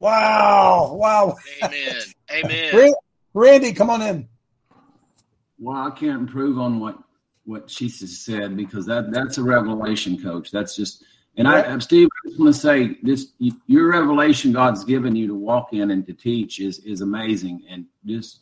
[0.00, 0.94] Wow.
[0.94, 1.36] Wow.
[1.62, 2.02] Amen.
[2.30, 2.92] Amen.
[3.34, 4.28] Randy, come on in.
[5.58, 6.98] Well, I can't improve on what
[7.44, 10.50] what she said because that that's a revelation, coach.
[10.50, 11.04] That's just
[11.36, 13.32] and I, I, Steve, I just want to say this:
[13.66, 17.86] your revelation God's given you to walk in and to teach is is amazing, and
[18.06, 18.40] just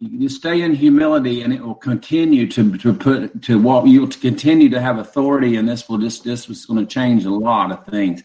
[0.00, 3.86] you stay in humility, and it will continue to to put to walk.
[3.86, 7.30] You'll continue to have authority, and this will just this was going to change a
[7.30, 8.22] lot of things.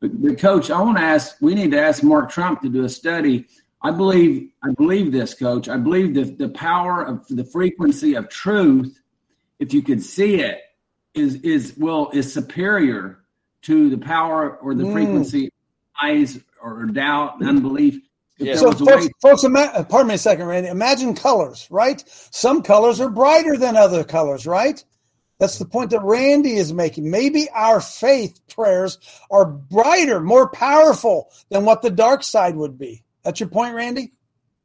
[0.00, 1.36] But, but coach, I want to ask.
[1.40, 3.46] We need to ask Mark Trump to do a study.
[3.82, 5.68] I believe I believe this, coach.
[5.68, 8.98] I believe the the power of the frequency of truth,
[9.58, 10.60] if you could see it,
[11.14, 13.20] is is well is superior
[13.62, 14.92] to the power or the mm.
[14.92, 15.50] frequency
[16.02, 18.00] eyes or doubt and unbelief.
[18.38, 18.56] Yeah.
[18.56, 20.68] So, folks, folks ima- pardon me a second, Randy.
[20.68, 22.02] Imagine colors, right?
[22.06, 24.82] Some colors are brighter than other colors, right?
[25.38, 27.10] That's the point that Randy is making.
[27.10, 28.98] Maybe our faith prayers
[29.30, 33.04] are brighter, more powerful than what the dark side would be.
[33.22, 34.12] That's your point, Randy?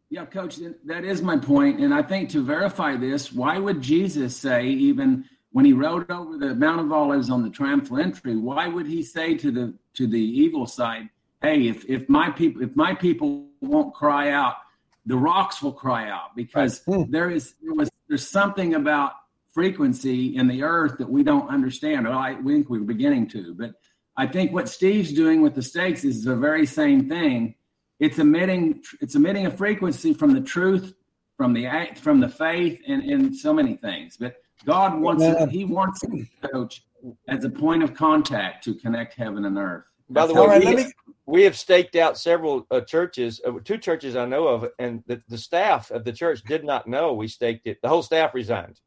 [0.09, 1.79] Yeah, coach, that is my point.
[1.79, 6.37] And I think to verify this, why would Jesus say, even when he rode over
[6.37, 10.07] the Mount of Olives on the triumphal entry, why would he say to the to
[10.07, 11.09] the evil side,
[11.41, 14.55] Hey, if, if my people if my people won't cry out,
[15.05, 17.05] the rocks will cry out because right.
[17.05, 17.11] Hmm.
[17.11, 19.13] there is there was there's something about
[19.53, 22.07] frequency in the earth that we don't understand.
[22.07, 23.71] Well, I think we're beginning to, but
[24.17, 27.55] I think what Steve's doing with the stakes is the very same thing.
[27.99, 30.93] It's emitting it's emitting a frequency from the truth,
[31.37, 34.17] from the act, from the faith, and and so many things.
[34.17, 34.35] But
[34.65, 35.43] God wants yeah.
[35.43, 36.83] it, He wants the coach
[37.27, 39.85] as a point of contact to connect heaven and earth.
[40.09, 40.91] By the way, right, we, me...
[41.25, 45.21] we, have staked out several uh, churches, uh, two churches I know of, and the,
[45.27, 47.79] the staff of the church did not know we staked it.
[47.81, 48.79] The whole staff resigned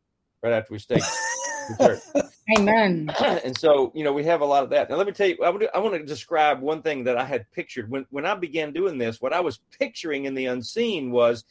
[0.43, 1.07] right after we staked
[1.79, 2.27] the church.
[2.59, 3.11] Amen.
[3.45, 4.91] and so, you know, we have a lot of that.
[4.91, 7.25] Now, let me tell you, I, would, I want to describe one thing that I
[7.25, 9.21] had pictured when when I began doing this.
[9.21, 11.45] What I was picturing in the unseen was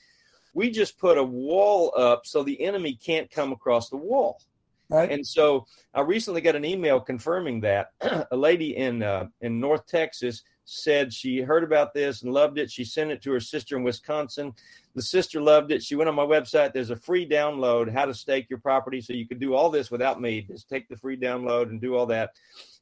[0.53, 4.41] we just put a wall up so the enemy can't come across the wall.
[4.89, 5.09] Right.
[5.09, 7.91] And so I recently got an email confirming that
[8.32, 12.72] a lady in uh, in North Texas said she heard about this and loved it.
[12.72, 14.53] She sent it to her sister in Wisconsin.
[14.95, 15.84] The sister loved it.
[15.84, 16.74] She went on my website.
[16.74, 19.91] There's a free download how to stake your property, so you can do all this
[19.91, 20.41] without me.
[20.41, 22.32] Just take the free download and do all that.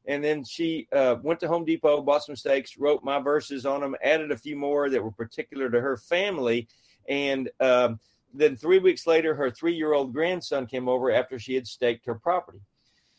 [0.05, 3.81] And then she uh, went to Home Depot, bought some stakes, wrote my verses on
[3.81, 6.67] them, added a few more that were particular to her family,
[7.07, 7.99] and um,
[8.33, 12.05] then three weeks later, her three year old grandson came over after she had staked
[12.05, 12.59] her property.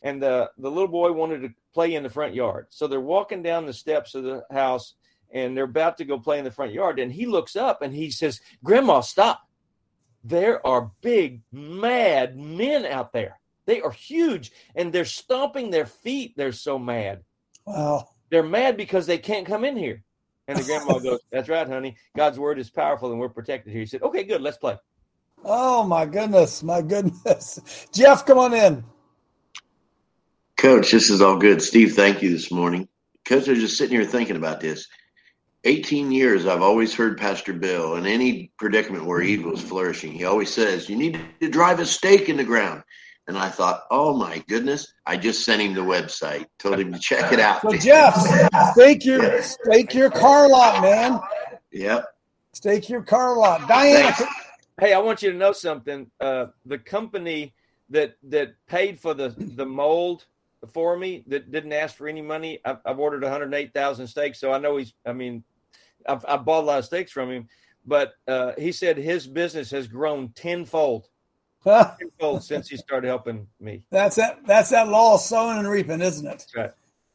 [0.01, 2.67] And the, the little boy wanted to play in the front yard.
[2.69, 4.95] So they're walking down the steps of the house
[5.31, 6.99] and they're about to go play in the front yard.
[6.99, 9.47] And he looks up and he says, Grandma, stop.
[10.23, 13.39] There are big, mad men out there.
[13.65, 16.33] They are huge and they're stomping their feet.
[16.35, 17.23] They're so mad.
[17.65, 18.09] Wow.
[18.29, 20.03] They're mad because they can't come in here.
[20.47, 21.95] And the grandma goes, That's right, honey.
[22.15, 23.81] God's word is powerful and we're protected here.
[23.81, 24.41] He said, Okay, good.
[24.41, 24.77] Let's play.
[25.43, 27.87] Oh my goodness, my goodness.
[27.93, 28.83] Jeff, come on in.
[30.61, 31.59] Coach, this is all good.
[31.59, 32.87] Steve, thank you this morning.
[33.25, 34.87] Coach, I was just sitting here thinking about this.
[35.63, 40.23] 18 years, I've always heard Pastor Bill in any predicament where evil is flourishing, he
[40.23, 42.83] always says, You need to drive a stake in the ground.
[43.27, 46.99] And I thought, oh my goodness, I just sent him the website, told him to
[46.99, 47.63] check it out.
[47.63, 48.15] So Jeff,
[48.73, 51.19] stake your stake your car lot, man.
[51.71, 52.05] Yep.
[52.53, 53.67] Stake your car lot.
[53.67, 54.13] Diana,
[54.79, 56.11] Hey, I want you to know something.
[56.19, 57.55] Uh, the company
[57.89, 60.27] that that paid for the the mold
[60.69, 64.59] for me that didn't ask for any money, I've, I've ordered 108,000 stakes, so I
[64.59, 64.93] know he's.
[65.05, 65.43] I mean,
[66.07, 67.47] I've, I've bought a lot of stakes from him,
[67.85, 71.07] but uh, he said his business has grown tenfold.
[71.63, 73.83] tenfold since he started helping me.
[73.91, 74.45] That's that.
[74.45, 76.29] That's that law of sowing and reaping, isn't it?
[76.29, 76.71] That's right.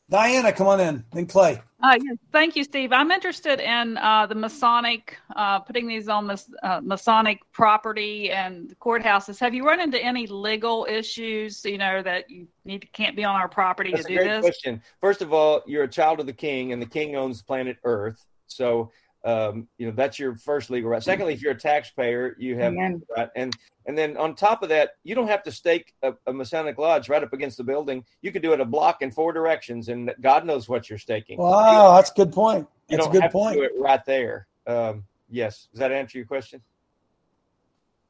[0.08, 1.04] Diana, come on in.
[1.12, 1.60] Then Clay.
[1.82, 2.92] Uh, yes, thank you, Steve.
[2.92, 8.78] I'm interested in uh, the Masonic, uh, putting these on this uh, Masonic property and
[8.78, 9.38] courthouses.
[9.40, 13.24] Have you run into any legal issues, you know, that you need to, can't be
[13.24, 14.40] on our property That's to do do this?
[14.40, 14.80] Question.
[15.00, 18.24] First of all, you're a child of the king, and the king owns planet Earth.
[18.46, 18.92] So
[19.26, 21.02] um, you know that's your first legal right.
[21.02, 23.02] Secondly, if you're a taxpayer, you have Amen.
[23.16, 23.54] right, and
[23.86, 27.08] and then on top of that, you don't have to stake a, a, Masonic lodge
[27.08, 28.04] right up against the building.
[28.22, 31.38] You can do it a block in four directions, and God knows what you're staking.
[31.38, 32.68] Wow, that's a good point.
[32.88, 33.54] You That's don't a good have point.
[33.56, 34.46] to do it right there.
[34.68, 36.62] Um, yes, does that answer your question?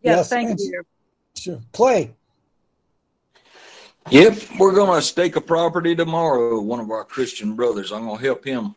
[0.03, 0.65] Yes, Yes, thank answer.
[0.65, 0.83] you.
[1.35, 1.61] Sure.
[1.73, 2.15] Clay.
[4.11, 6.61] Yep, we're going to stake a property tomorrow.
[6.61, 8.77] One of our Christian brothers, I'm going to help him,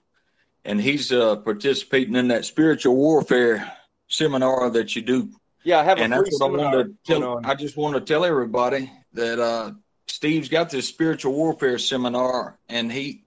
[0.65, 3.71] and he's uh, participating in that spiritual warfare
[4.07, 5.29] seminar that you do.
[5.63, 7.41] Yeah, I have a and free that's what I wanted to tell.
[7.43, 9.71] I just want to tell everybody that uh,
[10.07, 13.23] Steve's got this spiritual warfare seminar, and he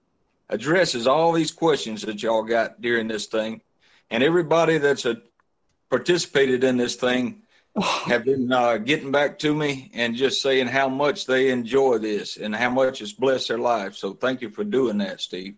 [0.49, 3.61] addresses all these questions that y'all got during this thing,
[4.09, 5.21] and everybody that's a,
[5.89, 7.43] participated in this thing
[8.05, 12.37] have been uh, getting back to me and just saying how much they enjoy this
[12.37, 13.95] and how much it's blessed their life.
[13.95, 15.55] So thank you for doing that, Steve.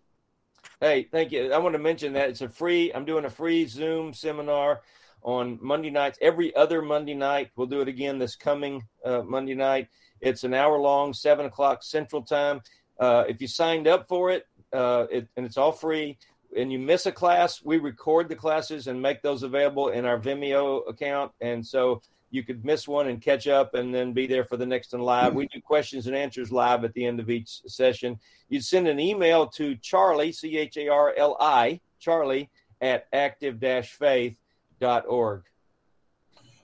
[0.82, 1.54] Hey, thank you.
[1.54, 2.92] I want to mention that it's a free.
[2.94, 4.82] I'm doing a free Zoom seminar
[5.22, 6.20] on Monday nights.
[6.22, 9.88] Every other Monday night, we'll do it again this coming uh, Monday night.
[10.20, 12.60] It's an hour long, seven o'clock Central Time.
[13.00, 16.18] Uh, if you signed up for it, uh, it, and it's all free,
[16.58, 20.20] and you miss a class, we record the classes and make those available in our
[20.20, 22.02] Vimeo account, and so
[22.32, 25.02] you could miss one and catch up, and then be there for the next one
[25.02, 25.34] live.
[25.34, 28.20] We do questions and answers live at the end of each session.
[28.50, 32.50] You'd send an email to Charlie C H A R L I Charlie
[32.82, 35.44] at active-faith.org.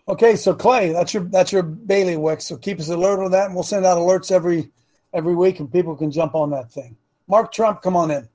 [0.07, 2.41] Okay, so Clay, that's your that's your bailiwick.
[2.41, 4.71] So keep us alert on that, and we'll send out alerts every
[5.13, 6.97] every week, and people can jump on that thing.
[7.27, 8.27] Mark Trump, come on in.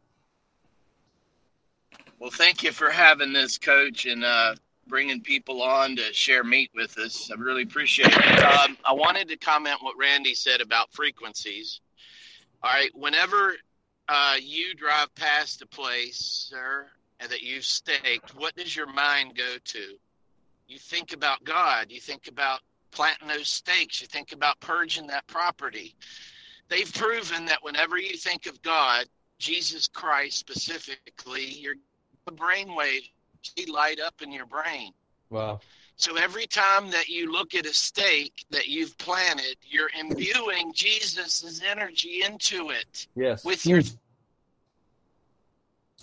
[2.19, 4.55] Well, thank you for having this, Coach, and uh,
[4.87, 7.31] bringing people on to share meat with us.
[7.31, 8.45] I really appreciate it.
[8.45, 11.81] Um, I wanted to comment what Randy said about frequencies.
[12.63, 13.55] All right, whenever
[14.09, 16.87] uh, you drive past a place, sir,
[17.21, 19.97] and that you've staked, what does your mind go to?
[20.69, 21.87] You think about God.
[21.91, 22.61] You think about
[22.91, 24.01] planting those stakes.
[24.01, 25.95] You think about purging that property.
[26.69, 29.07] They've proven that whenever you think of God,
[29.39, 31.75] Jesus Christ specifically, your
[33.55, 34.93] brainwaves light up in your brain.
[35.31, 35.61] Wow.
[35.97, 41.63] So every time that you look at a stake that you've planted, you're imbuing Jesus'
[41.69, 43.07] energy into it.
[43.15, 43.45] Yes.
[43.45, 43.71] With hmm.
[43.71, 43.83] your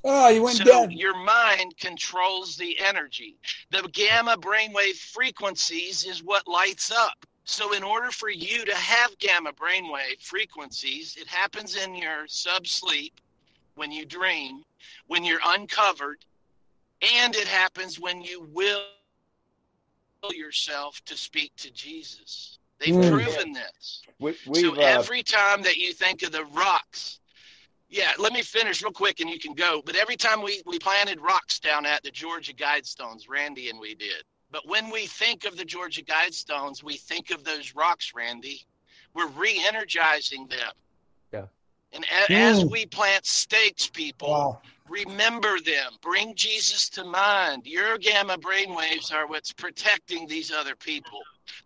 [0.05, 0.91] Oh, you went so dead.
[0.91, 3.37] your mind controls the energy.
[3.71, 7.25] The gamma brainwave frequencies is what lights up.
[7.45, 13.13] So in order for you to have gamma brainwave frequencies, it happens in your subsleep
[13.75, 14.63] when you dream,
[15.07, 16.25] when you're uncovered,
[17.03, 18.83] and it happens when you will
[20.31, 22.59] yourself to speak to Jesus.
[22.79, 23.11] They've Mm.
[23.11, 24.01] proven this.
[24.19, 27.19] We, So we've, uh, every time that you think of the rocks,
[27.89, 29.81] yeah, let me finish real quick and you can go.
[29.85, 33.95] But every time we, we planted rocks down at the Georgia Guidestones, Randy and we
[33.95, 34.23] did.
[34.49, 38.65] But when we think of the Georgia Guidestones, we think of those rocks, Randy.
[39.13, 40.71] We're re energizing them.
[41.31, 41.47] Yeah.
[41.91, 42.71] And a- as Mm.
[42.71, 44.61] we plant stakes, people, Wow.
[44.89, 45.93] Remember them.
[46.01, 47.65] Bring Jesus to mind.
[47.65, 51.19] Your gamma brainwaves are what's protecting these other people.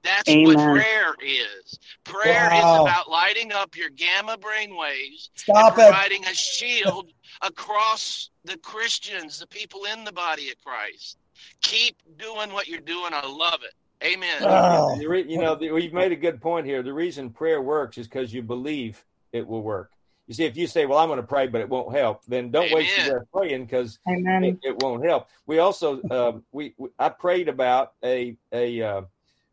[0.04, 1.80] That's what prayer is.
[2.04, 2.76] Prayer Wow.
[2.76, 5.86] is about lighting up your gamma brainwaves Stop and it.
[5.92, 7.12] providing a shield
[7.42, 11.18] across the Christians, the people in the body of Christ.
[11.62, 13.14] Keep doing what you're doing.
[13.14, 13.74] I love it.
[14.06, 14.42] Amen.
[14.42, 15.00] Oh.
[15.00, 16.84] You know, the, you've made a good point here.
[16.84, 19.92] The reason prayer works is because you believe it will work.
[20.28, 22.52] You see, if you say, "Well, I'm going to pray, but it won't help," then
[22.52, 23.98] don't waste your breath praying because
[24.44, 25.28] it, it won't help.
[25.46, 29.02] We also, um, we, we I prayed about a a uh,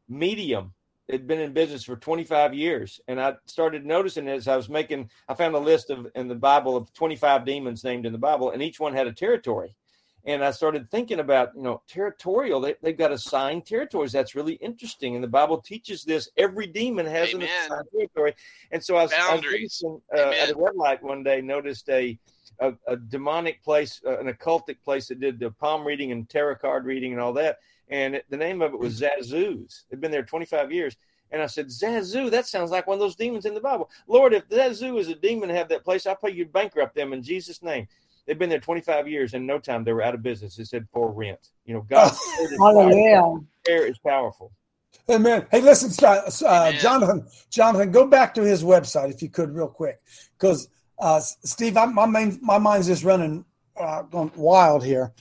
[0.08, 0.74] medium.
[1.10, 5.10] Had been in business for 25 years, and I started noticing as I was making.
[5.28, 8.50] I found a list of in the Bible of 25 demons named in the Bible,
[8.50, 9.76] and each one had a territory.
[10.26, 12.60] And I started thinking about, you know, territorial.
[12.60, 14.12] They, they've got assigned territories.
[14.12, 15.14] That's really interesting.
[15.14, 16.30] And the Bible teaches this.
[16.38, 17.42] Every demon has Amen.
[17.42, 18.34] an assigned territory.
[18.70, 19.84] And so I was, I was Boundaries.
[20.16, 22.18] uh, at a red light one day, noticed a,
[22.58, 26.56] a, a demonic place, uh, an occultic place that did the palm reading and tarot
[26.56, 27.58] card reading and all that.
[27.90, 29.84] And it, the name of it was Zazoo's.
[29.90, 30.96] It'd been there 25 years.
[31.30, 33.90] And I said, Zazoo, that sounds like one of those demons in the Bible.
[34.06, 37.22] Lord, if Zazoo is a demon have that place, I pray you bankrupt them in
[37.22, 37.88] Jesus' name.
[38.26, 39.34] They've been there 25 years.
[39.34, 40.58] and no time, they were out of business.
[40.58, 41.38] It said for rent.
[41.64, 43.16] You know, God, word is Hallelujah.
[43.16, 43.44] powerful.
[43.64, 44.52] Prayer is powerful.
[45.10, 45.46] Amen.
[45.50, 47.26] Hey, listen, St- uh, Jonathan.
[47.50, 50.00] Jonathan, go back to his website if you could, real quick,
[50.38, 50.68] because
[50.98, 53.44] uh, Steve, I'm, my main, my mind's just running
[53.76, 55.12] uh, going wild here.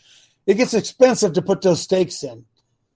[0.46, 2.46] It gets expensive to put those stakes in.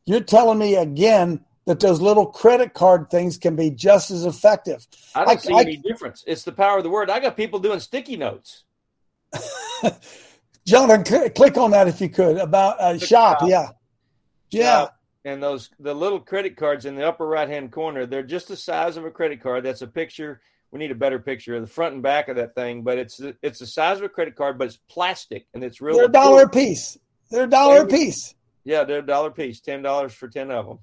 [0.05, 4.87] You're telling me again that those little credit card things can be just as effective.
[5.15, 6.23] I don't I- see I- any difference.
[6.27, 7.09] It's the power of the word.
[7.09, 8.63] I got people doing sticky notes.
[10.65, 13.39] Jonathan, cl- click on that if you could about uh, shop.
[13.39, 13.49] shop.
[13.49, 13.69] Yeah,
[14.49, 14.81] yeah.
[14.83, 14.87] Uh,
[15.25, 18.57] and those the little credit cards in the upper right hand corner, they're just the
[18.57, 19.63] size of a credit card.
[19.63, 20.41] That's a picture.
[20.71, 23.21] We need a better picture of the front and back of that thing, but it's
[23.41, 25.95] it's the size of a credit card, but it's plastic and it's real.
[25.95, 26.97] They're a dollar a piece.
[27.31, 28.35] They're a dollar a piece.
[28.63, 30.79] Yeah, they're a dollar piece, ten dollars for ten of them.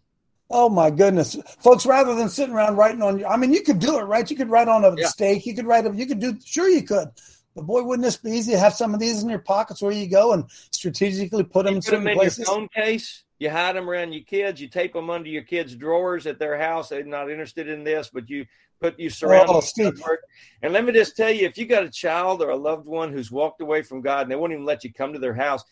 [0.51, 1.85] Oh my goodness, folks!
[1.87, 4.31] Rather than sitting around writing on, I mean, you could do it, right?
[4.31, 5.09] You could write on a Yeah.
[5.09, 5.47] stake.
[5.47, 5.87] You could write.
[5.87, 6.39] A, you could do.
[6.45, 7.09] Sure, you could.
[7.55, 9.93] But boy, wouldn't this be easy to have some of these in your pockets where
[9.93, 12.39] you go and strategically put them in put them certain in places?
[12.39, 13.23] your phone case.
[13.39, 14.61] You hide them around your kids.
[14.61, 16.89] You tape them under your kids' drawers at their house.
[16.89, 18.47] They're not interested in this, but you
[18.81, 19.57] put you surround Oh, them.
[19.57, 19.85] with Steve.
[19.95, 20.19] God's word.
[20.63, 23.13] And let me just tell you, if you got a child or a loved one
[23.13, 25.65] who's walked away from God and they won't even let you come to their house,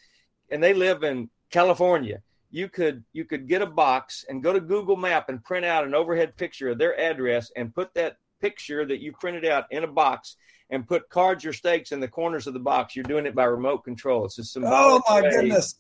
[0.51, 2.21] and they live in California,
[2.51, 5.85] you could you could get a box and go to Google Map and print out
[5.85, 9.85] an overhead picture of their address and put that picture that you printed out in
[9.85, 10.37] a box
[10.73, 12.97] and put cards or stakes in the corners of the box.
[12.97, 14.25] You're doing it by remote control.
[14.25, 15.31] It's a Oh symbolic my way.
[15.31, 15.77] goodness!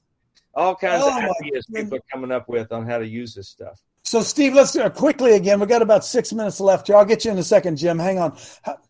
[0.54, 3.48] All kinds Oh, of ideas people are coming up with on how to use this
[3.48, 3.80] stuff.
[4.04, 5.58] So, Steve, let's do it quickly again.
[5.60, 6.96] We've got about six minutes left here.
[6.96, 7.98] I'll get you in a second, Jim.
[7.98, 8.36] Hang on,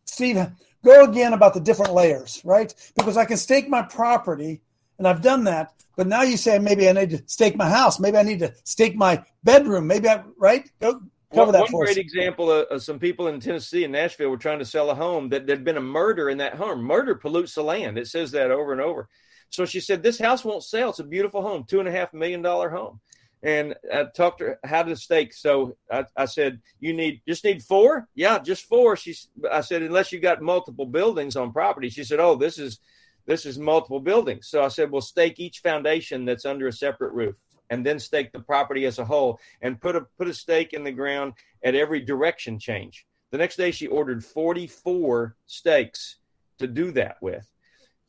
[0.05, 0.45] Steve.
[0.85, 2.75] Go again about the different layers, right?
[2.97, 4.61] Because I can stake my property,
[4.99, 5.73] and I've done that.
[5.97, 8.01] But now you say maybe I need to stake my house.
[8.01, 9.87] Maybe I need to stake my bedroom.
[9.87, 10.69] Maybe I right.
[10.81, 11.01] Go
[11.33, 11.97] cover One, that one great us.
[11.99, 15.29] example of, of some people in Tennessee and Nashville were trying to sell a home
[15.31, 16.83] that there'd been a murder in that home.
[16.83, 17.99] Murder pollutes the land.
[17.99, 19.09] It says that over and over.
[19.51, 20.91] So she said, This house won't sell.
[20.91, 23.01] It's a beautiful home, two and a half million dollar home.
[23.43, 25.35] and I talked to her how to stake.
[25.35, 28.09] So I, I said, "You need just need four?
[28.15, 29.29] Yeah, just four." She's.
[29.51, 32.79] I said, "Unless you got multiple buildings on property." She said, "Oh, this is
[33.27, 37.13] this is multiple buildings." So I said, "Well, stake each foundation that's under a separate
[37.13, 37.35] roof,
[37.73, 40.85] and then stake the property as a whole, and put a put a stake in
[40.85, 41.33] the ground
[41.65, 46.19] at every direction change." The next day, she ordered forty four stakes
[46.59, 47.49] to do that with.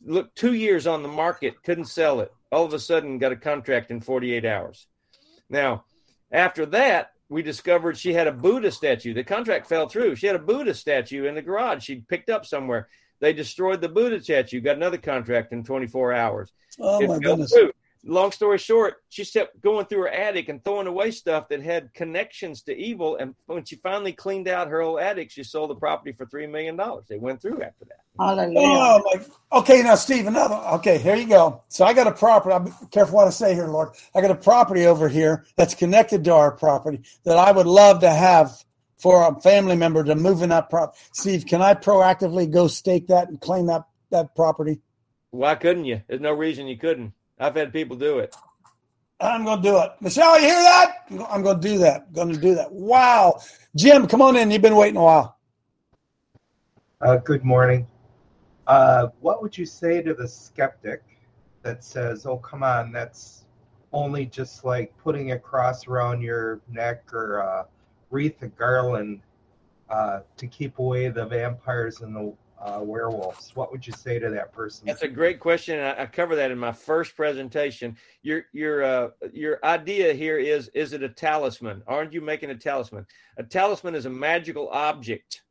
[0.05, 2.32] Look, two years on the market, couldn't sell it.
[2.51, 4.88] All of a sudden, got a contract in forty eight hours.
[5.49, 5.86] Now,
[6.30, 9.14] after that, we discovered she had a Buddha statue.
[9.14, 10.16] The contract fell through.
[10.18, 12.89] She had a Buddha statue in the garage she'd picked up somewhere.
[13.22, 16.51] They destroyed the Buddha statue, got another contract in 24 hours.
[16.80, 17.53] Oh, It my goodness.
[17.53, 17.72] through.
[18.06, 21.93] Long story short, she kept going through her attic and throwing away stuff that had
[21.93, 23.16] connections to evil.
[23.16, 26.51] And when she finally cleaned out her whole attic, she sold the property for $3
[26.51, 26.78] million.
[27.08, 28.01] They went through after that.
[28.20, 29.60] Oh my.
[29.60, 30.56] Okay, now Steve, another.
[30.76, 31.64] Okay, here you go.
[31.70, 32.54] So I got a property.
[32.54, 33.89] I'm careful what I say here, Lord.
[34.14, 38.01] I got a property over here that's connected to our property that I would love
[38.01, 38.51] to have
[38.97, 40.99] for a family member to move in that property.
[41.14, 44.82] Steve, can I proactively go stake that and claim that that property?
[45.32, 46.01] Why couldn't you?
[46.08, 47.14] There's no reason you couldn't.
[47.39, 48.36] I've had people do it.
[49.19, 49.91] I'm going to do it.
[50.01, 51.05] Michelle, you hear that?
[51.29, 52.11] I'm going to do that.
[52.13, 52.71] going to do that.
[52.71, 53.39] Wow.
[53.75, 54.51] Jim, come on in.
[54.51, 55.38] You've been waiting a while.
[57.01, 57.88] Uh, good morning.
[58.67, 61.03] Uh, what would you say to the skeptic
[61.63, 63.43] that says, "Oh, come on, that's
[63.91, 67.67] only just like putting a cross around your neck or a
[68.09, 69.21] wreath of garland
[69.89, 72.34] uh, to keep away the vampires and the
[72.64, 74.88] uh, werewolves?" What would you say to that person?
[74.88, 75.80] That's a great question.
[75.80, 77.97] I, I cover that in my first presentation.
[78.22, 81.84] Your your uh, your idea here is is it a talisman?
[81.88, 83.05] Aren't you making a talisman?
[83.38, 85.41] A talisman is a magical object.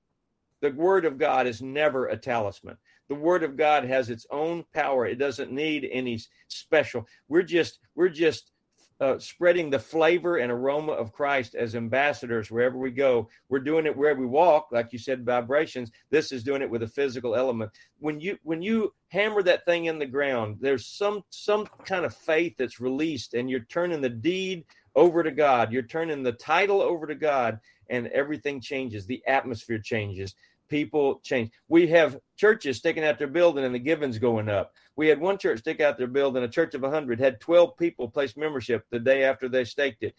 [0.61, 2.77] The word of God is never a talisman.
[3.09, 5.07] The word of God has its own power.
[5.07, 7.07] It doesn't need any special.
[7.29, 8.52] We're just we're just
[9.01, 13.29] uh, spreading the flavor and aroma of Christ as ambassadors wherever we go.
[13.49, 15.91] We're doing it where we walk, like you said, vibrations.
[16.11, 17.71] This is doing it with a physical element.
[17.99, 22.15] When you when you hammer that thing in the ground, there's some some kind of
[22.15, 24.65] faith that's released, and you're turning the deed
[24.95, 25.73] over to God.
[25.73, 27.59] You're turning the title over to God,
[27.91, 29.07] and everything changes.
[29.07, 30.35] The atmosphere changes.
[30.73, 31.51] People change.
[31.69, 34.73] We have churches sticking out their building and the givings going up.
[34.97, 38.09] We had one church stick out their building, a church of 100, had 12 people
[38.09, 40.15] place membership the day after they staked it.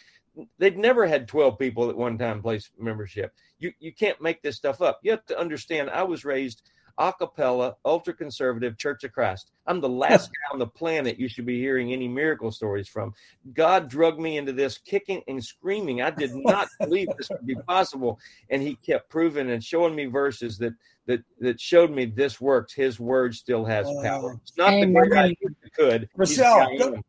[0.59, 3.33] They'd never had 12 people at one time place membership.
[3.57, 4.99] You, you can't make this stuff up.
[5.01, 9.51] You have to understand, I was raised a cappella, ultra conservative Church of Christ.
[9.65, 13.13] I'm the last guy on the planet you should be hearing any miracle stories from.
[13.53, 16.01] God drugged me into this kicking and screaming.
[16.01, 18.19] I did not believe this could be possible.
[18.49, 20.73] And he kept proving and showing me verses that
[21.05, 22.73] that that showed me this works.
[22.73, 24.39] His word still has power.
[24.41, 26.09] It's not the great I could.
[26.15, 27.01] Rochelle, go.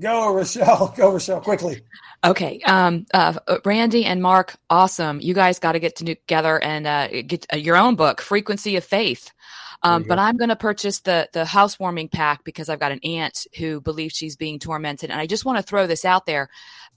[0.00, 0.94] Go, Rochelle.
[0.96, 1.82] Go, Rochelle, quickly.
[2.24, 2.60] Okay.
[2.64, 5.20] Um, uh, Randy and Mark, awesome.
[5.20, 8.84] You guys got to get together and uh, get uh, your own book, Frequency of
[8.84, 9.32] Faith.
[9.82, 13.46] Um, but I'm going to purchase the the housewarming pack because I've got an aunt
[13.56, 16.48] who believes she's being tormented, and I just want to throw this out there: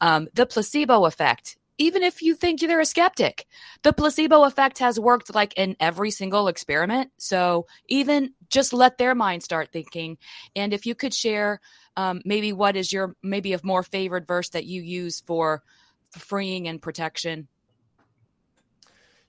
[0.01, 1.57] um, the placebo effect.
[1.77, 3.45] Even if you think you're a skeptic,
[3.83, 7.11] the placebo effect has worked like in every single experiment.
[7.17, 10.17] So even just let their mind start thinking.
[10.57, 11.61] And if you could share
[11.99, 15.61] um, maybe what is your maybe a more favored verse that you use for
[16.11, 17.49] freeing and protection.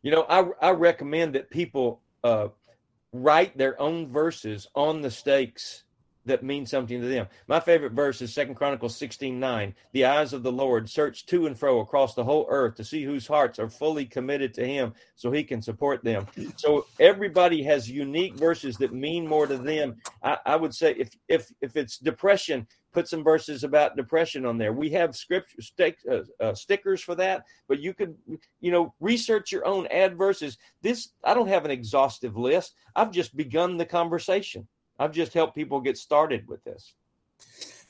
[0.02, 2.48] You know, I I recommend that people uh,
[3.12, 5.82] write their own verses on the stakes
[6.30, 7.26] that mean something to them.
[7.46, 9.74] My favorite verse is Second Chronicles 16, 9.
[9.92, 13.04] The eyes of the Lord search to and fro across the whole earth to see
[13.04, 16.26] whose hearts are fully committed to him so he can support them.
[16.56, 19.96] So everybody has unique verses that mean more to them.
[20.22, 24.58] I, I would say if if if it's depression, put some verses about depression on
[24.58, 24.72] there.
[24.72, 28.14] We have scripture stick, uh, uh, stickers for that, but you could,
[28.60, 30.58] you know, research your own, add verses.
[30.82, 32.74] This I don't have an exhaustive list.
[32.96, 34.66] I've just begun the conversation.
[35.00, 36.92] I've just helped people get started with this.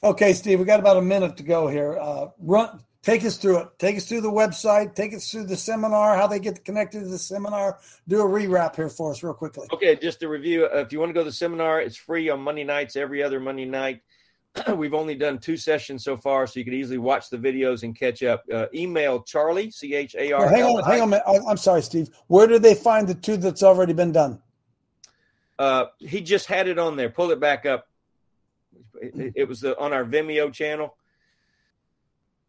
[0.03, 1.99] Okay, Steve, we got about a minute to go here.
[2.01, 3.69] Uh, run, take us through it.
[3.81, 4.95] Take us through the website.
[4.95, 6.17] Take us through the seminar.
[6.17, 7.81] How they get connected to the seminar.
[8.07, 9.67] Do a rewrap here for us, real quickly.
[9.73, 12.31] Okay, just to review, uh, if you want to go to the seminar, it's free
[12.31, 14.03] on Monday nights, every other Monday night.
[14.77, 17.99] We've only done two sessions so far, so you could easily watch the videos and
[17.99, 18.45] catch up.
[18.53, 20.49] Uh, email Charlie C H A R.
[20.49, 21.21] Hang on, hang on.
[21.49, 22.09] I'm sorry, Steve.
[22.29, 24.41] Where do they find the two that's already been done?
[25.61, 27.11] Uh, he just had it on there.
[27.11, 27.87] Pull it back up.
[28.95, 30.97] It, it was the, on our Vimeo channel.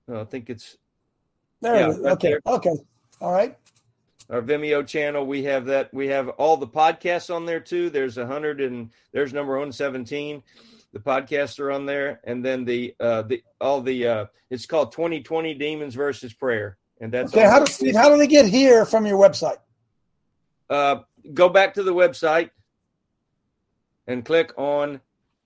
[0.09, 0.77] Uh, I think it's
[1.59, 2.41] There Yeah, it right okay, there.
[2.45, 2.73] okay,
[3.19, 3.57] all right.
[4.29, 5.25] our Vimeo channel.
[5.25, 5.93] We have that.
[5.93, 7.89] We have all the podcasts on there too.
[7.89, 10.41] There's a hundred and there's number one seventeen.
[10.93, 14.93] The podcasts are on there, and then the uh, the all the uh, it's called
[14.93, 17.93] 2020 Demons versus Prayer, and that's Okay, how do Steve?
[17.95, 19.57] How do they get here from your website?
[20.69, 20.99] uh,
[21.33, 22.51] go back to the website
[24.07, 24.99] and click on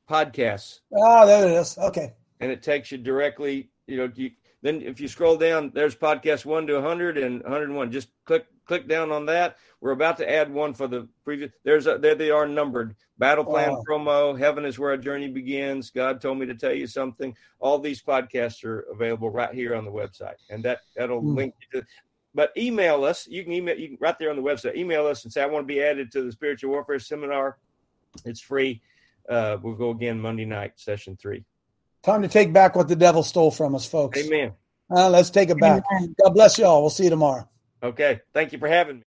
[0.10, 0.80] podcasts.
[0.96, 1.78] Oh, there it is.
[1.78, 2.14] Okay.
[2.40, 4.32] and it takes you directly you know you,
[4.62, 8.88] then if you scroll down there's podcast 1 to 100 and 101 just click click
[8.88, 12.32] down on that we're about to add one for the previous there's a there they
[12.32, 13.84] are numbered battle plan Wow.
[13.88, 17.78] promo heaven is where our journey begins god told me to tell you something all
[17.80, 21.36] these podcasts are available right here on the website and that that'll Hmm.
[21.36, 21.88] link you to
[22.34, 25.24] but email us you can email you can right there on the website email us
[25.24, 27.58] and say i want to be added to the spiritual warfare seminar
[28.24, 28.82] it's free
[29.30, 31.44] uh, we'll go again monday night session three
[32.04, 34.20] Time to take back what the devil stole from us, folks.
[34.20, 34.54] amen
[34.92, 35.84] Uh, let's take it back.
[36.24, 36.82] God bless y'all.
[36.82, 37.50] We'll see you tomorrow.
[37.82, 38.22] Okay.
[38.34, 39.04] Thank you for having me.